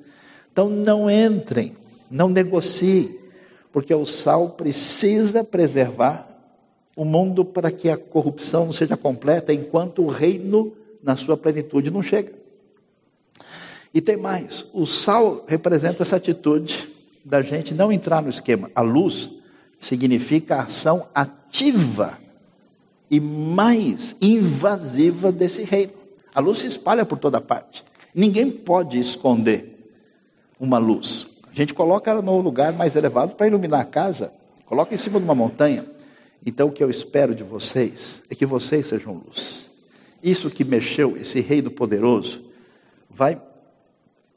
Então 0.52 0.68
não 0.68 1.08
entrem, 1.08 1.76
não 2.10 2.30
negociem, 2.30 3.20
porque 3.72 3.94
o 3.94 4.08
sal 4.08 4.50
precisa 4.50 5.44
preservar 5.44 6.28
o 6.96 7.06
mundo 7.06 7.46
para 7.46 7.70
que 7.70 7.92
a 7.92 7.98
corrupção 7.98 8.66
não 8.66 8.74
seja 8.74 8.98
completa 8.98 9.54
enquanto 9.54 10.02
o 10.02 10.08
reino 10.08 10.74
na 11.04 11.16
sua 11.16 11.38
plenitude 11.38 11.92
não 11.92 12.02
chega. 12.02 12.34
E 13.94 14.02
tem 14.02 14.18
mais, 14.18 14.66
o 14.74 14.88
sal 14.88 15.46
representa 15.48 16.02
essa 16.02 16.16
atitude 16.16 16.90
da 17.24 17.44
gente 17.44 17.72
não 17.72 17.92
entrar 17.92 18.20
no 18.20 18.32
esquema. 18.32 18.72
A 18.74 18.82
luz 18.82 19.38
significa 19.80 20.62
ação 20.62 21.08
ativa 21.16 22.20
e 23.10 23.20
mais 23.20 24.16
invasiva 24.22 25.32
desse 25.32 25.64
reino. 25.64 25.94
A 26.36 26.40
luz 26.40 26.60
se 26.60 26.68
espalha 26.68 27.06
por 27.06 27.18
toda 27.18 27.42
parte. 27.42 27.84
Ninguém 28.14 28.52
pode 28.52 29.00
esconder 29.00 29.92
uma 30.60 30.78
luz. 30.78 31.28
A 31.50 31.56
gente 31.56 31.74
coloca 31.74 32.12
ela 32.12 32.22
no 32.22 32.40
lugar 32.42 32.74
mais 32.74 32.96
elevado 32.96 33.36
para 33.36 33.48
iluminar 33.48 33.82
a 33.82 33.86
casa, 33.86 34.34
coloca 34.66 34.94
em 34.94 34.98
cima 34.98 35.20
de 35.20 35.26
uma 35.26 35.34
montanha. 35.34 35.86
Então 36.46 36.68
o 36.68 36.72
que 36.72 36.84
eu 36.84 36.90
espero 36.90 37.34
de 37.34 37.44
vocês 37.44 38.22
é 38.30 38.36
que 38.36 38.46
vocês 38.46 38.88
sejam 38.88 39.24
luz. 39.26 39.68
Isso 40.22 40.50
que 40.50 40.64
mexeu, 40.64 41.18
esse 41.18 41.40
reino 41.40 41.72
poderoso, 41.72 42.44
vai 43.10 43.42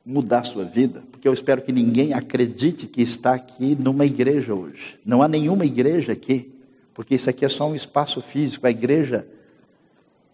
mudar 0.04 0.40
a 0.40 0.44
sua 0.44 0.64
vida, 0.64 1.02
porque 1.22 1.28
eu 1.28 1.32
espero 1.34 1.62
que 1.62 1.70
ninguém 1.70 2.12
acredite 2.12 2.88
que 2.88 3.00
está 3.00 3.34
aqui 3.34 3.76
numa 3.78 4.04
igreja 4.04 4.52
hoje. 4.52 4.98
Não 5.06 5.22
há 5.22 5.28
nenhuma 5.28 5.64
igreja 5.64 6.10
aqui 6.10 6.52
porque 6.92 7.14
isso 7.14 7.30
aqui 7.30 7.44
é 7.44 7.48
só 7.48 7.70
um 7.70 7.76
espaço 7.76 8.20
físico, 8.20 8.66
a 8.66 8.70
igreja 8.72 9.24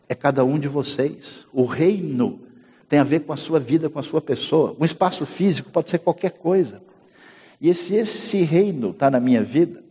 é 0.08 0.14
cada 0.14 0.42
um 0.46 0.58
de 0.58 0.66
vocês. 0.66 1.44
O 1.52 1.66
reino 1.66 2.40
tem 2.88 2.98
a 2.98 3.04
ver 3.04 3.20
com 3.20 3.34
a 3.34 3.36
sua 3.36 3.60
vida, 3.60 3.90
com 3.90 3.98
a 3.98 4.02
sua 4.02 4.22
pessoa. 4.22 4.74
Um 4.80 4.84
espaço 4.86 5.26
físico 5.26 5.68
pode 5.68 5.90
ser 5.90 5.98
qualquer 5.98 6.30
coisa. 6.30 6.82
E 7.60 7.74
se 7.74 7.94
esse 7.94 8.40
reino 8.40 8.88
está 8.88 9.10
na 9.10 9.20
minha 9.20 9.42
vida, 9.42 9.84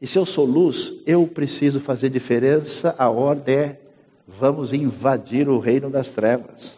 e 0.00 0.06
se 0.06 0.18
eu 0.18 0.24
sou 0.24 0.46
luz, 0.46 0.94
eu 1.06 1.26
preciso 1.26 1.78
fazer 1.78 2.08
diferença, 2.08 2.94
a 2.98 3.10
ordem 3.10 3.54
é: 3.54 3.80
vamos 4.26 4.72
invadir 4.72 5.46
o 5.46 5.58
reino 5.58 5.90
das 5.90 6.08
trevas. 6.08 6.77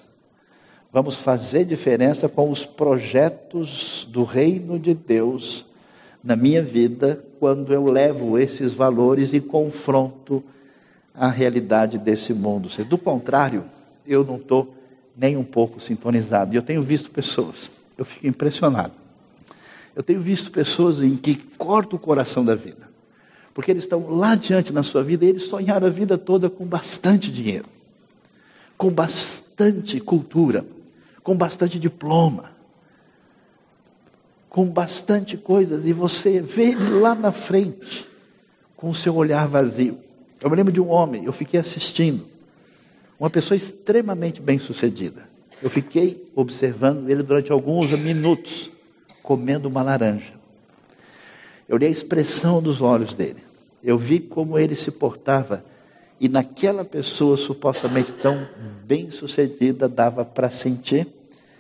Vamos 0.92 1.14
fazer 1.14 1.64
diferença 1.64 2.28
com 2.28 2.50
os 2.50 2.66
projetos 2.66 4.08
do 4.10 4.24
reino 4.24 4.76
de 4.76 4.92
Deus 4.92 5.64
na 6.22 6.34
minha 6.34 6.62
vida 6.62 7.24
quando 7.38 7.72
eu 7.72 7.84
levo 7.84 8.36
esses 8.36 8.72
valores 8.72 9.32
e 9.32 9.40
confronto 9.40 10.42
a 11.14 11.28
realidade 11.28 11.96
desse 11.96 12.34
mundo. 12.34 12.68
Do 12.84 12.98
contrário, 12.98 13.64
eu 14.04 14.24
não 14.24 14.36
estou 14.36 14.74
nem 15.16 15.36
um 15.36 15.44
pouco 15.44 15.80
sintonizado. 15.80 16.54
E 16.54 16.56
eu 16.56 16.62
tenho 16.62 16.82
visto 16.82 17.08
pessoas, 17.08 17.70
eu 17.96 18.04
fico 18.04 18.26
impressionado. 18.26 18.92
Eu 19.94 20.02
tenho 20.02 20.20
visto 20.20 20.50
pessoas 20.50 21.00
em 21.00 21.16
que 21.16 21.36
corta 21.56 21.94
o 21.94 22.00
coração 22.00 22.44
da 22.44 22.56
vida. 22.56 22.90
Porque 23.54 23.70
eles 23.70 23.84
estão 23.84 24.10
lá 24.10 24.34
diante 24.34 24.72
na 24.72 24.82
sua 24.82 25.04
vida 25.04 25.24
e 25.24 25.28
eles 25.28 25.44
sonharam 25.44 25.86
a 25.86 25.90
vida 25.90 26.18
toda 26.18 26.50
com 26.50 26.64
bastante 26.64 27.30
dinheiro, 27.30 27.66
com 28.76 28.90
bastante 28.90 30.00
cultura, 30.00 30.64
com 31.22 31.36
bastante 31.36 31.78
diploma, 31.78 32.50
com 34.48 34.66
bastante 34.66 35.36
coisas 35.36 35.84
e 35.84 35.92
você 35.92 36.40
vê 36.40 36.70
ele 36.70 37.00
lá 37.00 37.14
na 37.14 37.30
frente 37.30 38.06
com 38.76 38.90
o 38.90 38.94
seu 38.94 39.14
olhar 39.14 39.46
vazio. 39.46 39.98
Eu 40.40 40.50
me 40.50 40.56
lembro 40.56 40.72
de 40.72 40.80
um 40.80 40.88
homem, 40.88 41.24
eu 41.24 41.32
fiquei 41.32 41.60
assistindo, 41.60 42.26
uma 43.18 43.28
pessoa 43.28 43.56
extremamente 43.56 44.40
bem-sucedida. 44.40 45.28
Eu 45.62 45.68
fiquei 45.68 46.30
observando 46.34 47.08
ele 47.10 47.22
durante 47.22 47.52
alguns 47.52 47.90
minutos 47.92 48.70
comendo 49.22 49.68
uma 49.68 49.82
laranja. 49.82 50.32
Eu 51.68 51.76
olhei 51.76 51.88
a 51.88 51.92
expressão 51.92 52.62
dos 52.62 52.80
olhos 52.80 53.14
dele. 53.14 53.44
Eu 53.84 53.96
vi 53.96 54.18
como 54.18 54.58
ele 54.58 54.74
se 54.74 54.90
portava 54.90 55.64
e 56.20 56.28
naquela 56.28 56.84
pessoa 56.84 57.34
supostamente 57.38 58.12
tão 58.12 58.46
bem-sucedida 58.84 59.88
dava 59.88 60.22
para 60.22 60.50
sentir 60.50 61.08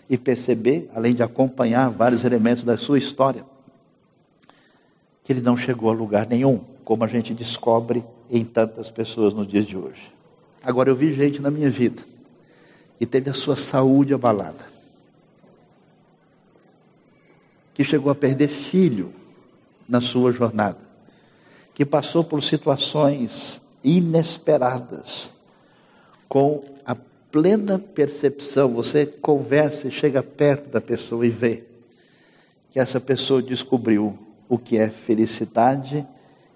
e 0.08 0.18
perceber, 0.18 0.90
além 0.94 1.14
de 1.14 1.22
acompanhar 1.22 1.88
vários 1.88 2.24
elementos 2.24 2.62
da 2.62 2.76
sua 2.76 2.98
história, 2.98 3.42
que 5.24 5.32
ele 5.32 5.40
não 5.40 5.56
chegou 5.56 5.88
a 5.88 5.94
lugar 5.94 6.26
nenhum, 6.26 6.60
como 6.84 7.02
a 7.04 7.06
gente 7.06 7.32
descobre 7.32 8.04
em 8.28 8.44
tantas 8.44 8.90
pessoas 8.90 9.32
nos 9.32 9.48
dias 9.48 9.64
de 9.64 9.78
hoje. 9.78 10.12
Agora 10.62 10.90
eu 10.90 10.94
vi 10.94 11.14
gente 11.14 11.40
na 11.40 11.50
minha 11.50 11.70
vida 11.70 12.02
que 12.98 13.06
teve 13.06 13.30
a 13.30 13.34
sua 13.34 13.56
saúde 13.56 14.12
abalada, 14.12 14.66
que 17.72 17.82
chegou 17.82 18.12
a 18.12 18.14
perder 18.14 18.48
filho 18.48 19.10
na 19.88 20.02
sua 20.02 20.32
jornada, 20.32 20.80
que 21.72 21.86
passou 21.86 22.22
por 22.22 22.42
situações 22.42 23.62
inesperadas. 23.82 25.32
Com 26.28 26.64
a 26.84 26.96
plena 27.30 27.78
percepção, 27.78 28.74
você 28.74 29.06
conversa 29.06 29.88
e 29.88 29.90
chega 29.90 30.22
perto 30.22 30.70
da 30.70 30.80
pessoa 30.80 31.26
e 31.26 31.30
vê 31.30 31.64
que 32.70 32.78
essa 32.78 33.00
pessoa 33.00 33.42
descobriu 33.42 34.18
o 34.48 34.58
que 34.58 34.78
é 34.78 34.88
felicidade 34.88 36.06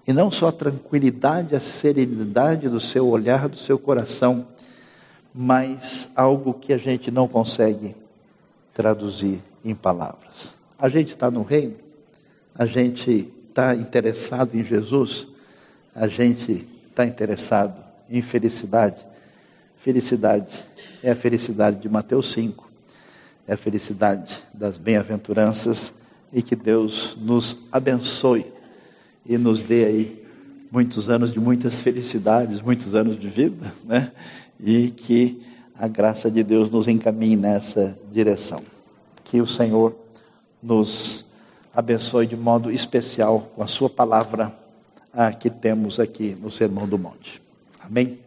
e 0.07 0.13
não 0.13 0.29
só 0.29 0.49
a 0.49 0.51
tranquilidade, 0.51 1.55
a 1.55 1.59
serenidade 1.59 2.69
do 2.69 2.79
seu 2.79 3.07
olhar, 3.07 3.49
do 3.49 3.57
seu 3.57 3.79
coração, 3.79 4.47
mas 5.33 6.09
algo 6.15 6.53
que 6.53 6.71
a 6.71 6.77
gente 6.77 7.09
não 7.09 7.27
consegue 7.27 7.95
traduzir 8.73 9.41
em 9.63 9.73
palavras. 9.73 10.55
A 10.77 10.87
gente 10.87 11.09
está 11.09 11.31
no 11.31 11.41
reino, 11.41 11.75
a 12.53 12.65
gente 12.65 13.33
está 13.49 13.73
interessado 13.73 14.55
em 14.55 14.63
Jesus, 14.63 15.27
a 15.93 16.07
gente 16.07 16.67
está 16.95 17.05
interessado 17.05 17.83
em 18.09 18.21
felicidade. 18.21 19.05
Felicidade 19.75 20.63
é 21.03 21.11
a 21.11 21.15
felicidade 21.15 21.81
de 21.81 21.89
Mateus 21.89 22.31
5, 22.31 22.71
é 23.45 23.53
a 23.53 23.57
felicidade 23.57 24.41
das 24.53 24.77
bem-aventuranças 24.77 25.93
e 26.31 26.41
que 26.41 26.55
Deus 26.55 27.17
nos 27.19 27.57
abençoe 27.69 28.45
e 29.25 29.37
nos 29.37 29.61
dê 29.61 29.83
aí 29.83 30.25
muitos 30.71 31.09
anos 31.09 31.33
de 31.33 31.39
muitas 31.39 31.75
felicidades, 31.75 32.61
muitos 32.61 32.95
anos 32.95 33.19
de 33.19 33.27
vida, 33.27 33.73
né? 33.83 34.13
E 34.57 34.89
que 34.89 35.43
a 35.77 35.89
graça 35.89 36.31
de 36.31 36.43
Deus 36.43 36.69
nos 36.69 36.87
encaminhe 36.87 37.35
nessa 37.35 37.97
direção. 38.09 38.63
Que 39.25 39.41
o 39.41 39.47
Senhor 39.47 39.93
nos 40.63 41.25
abençoe 41.75 42.25
de 42.25 42.37
modo 42.37 42.71
especial 42.71 43.51
com 43.53 43.61
a 43.61 43.67
sua 43.67 43.89
palavra 43.89 44.64
a 45.15 45.31
que 45.31 45.49
temos 45.49 45.99
aqui 45.99 46.35
no 46.39 46.51
Sermão 46.51 46.87
do 46.87 46.97
Monte. 46.97 47.41
Amém? 47.79 48.24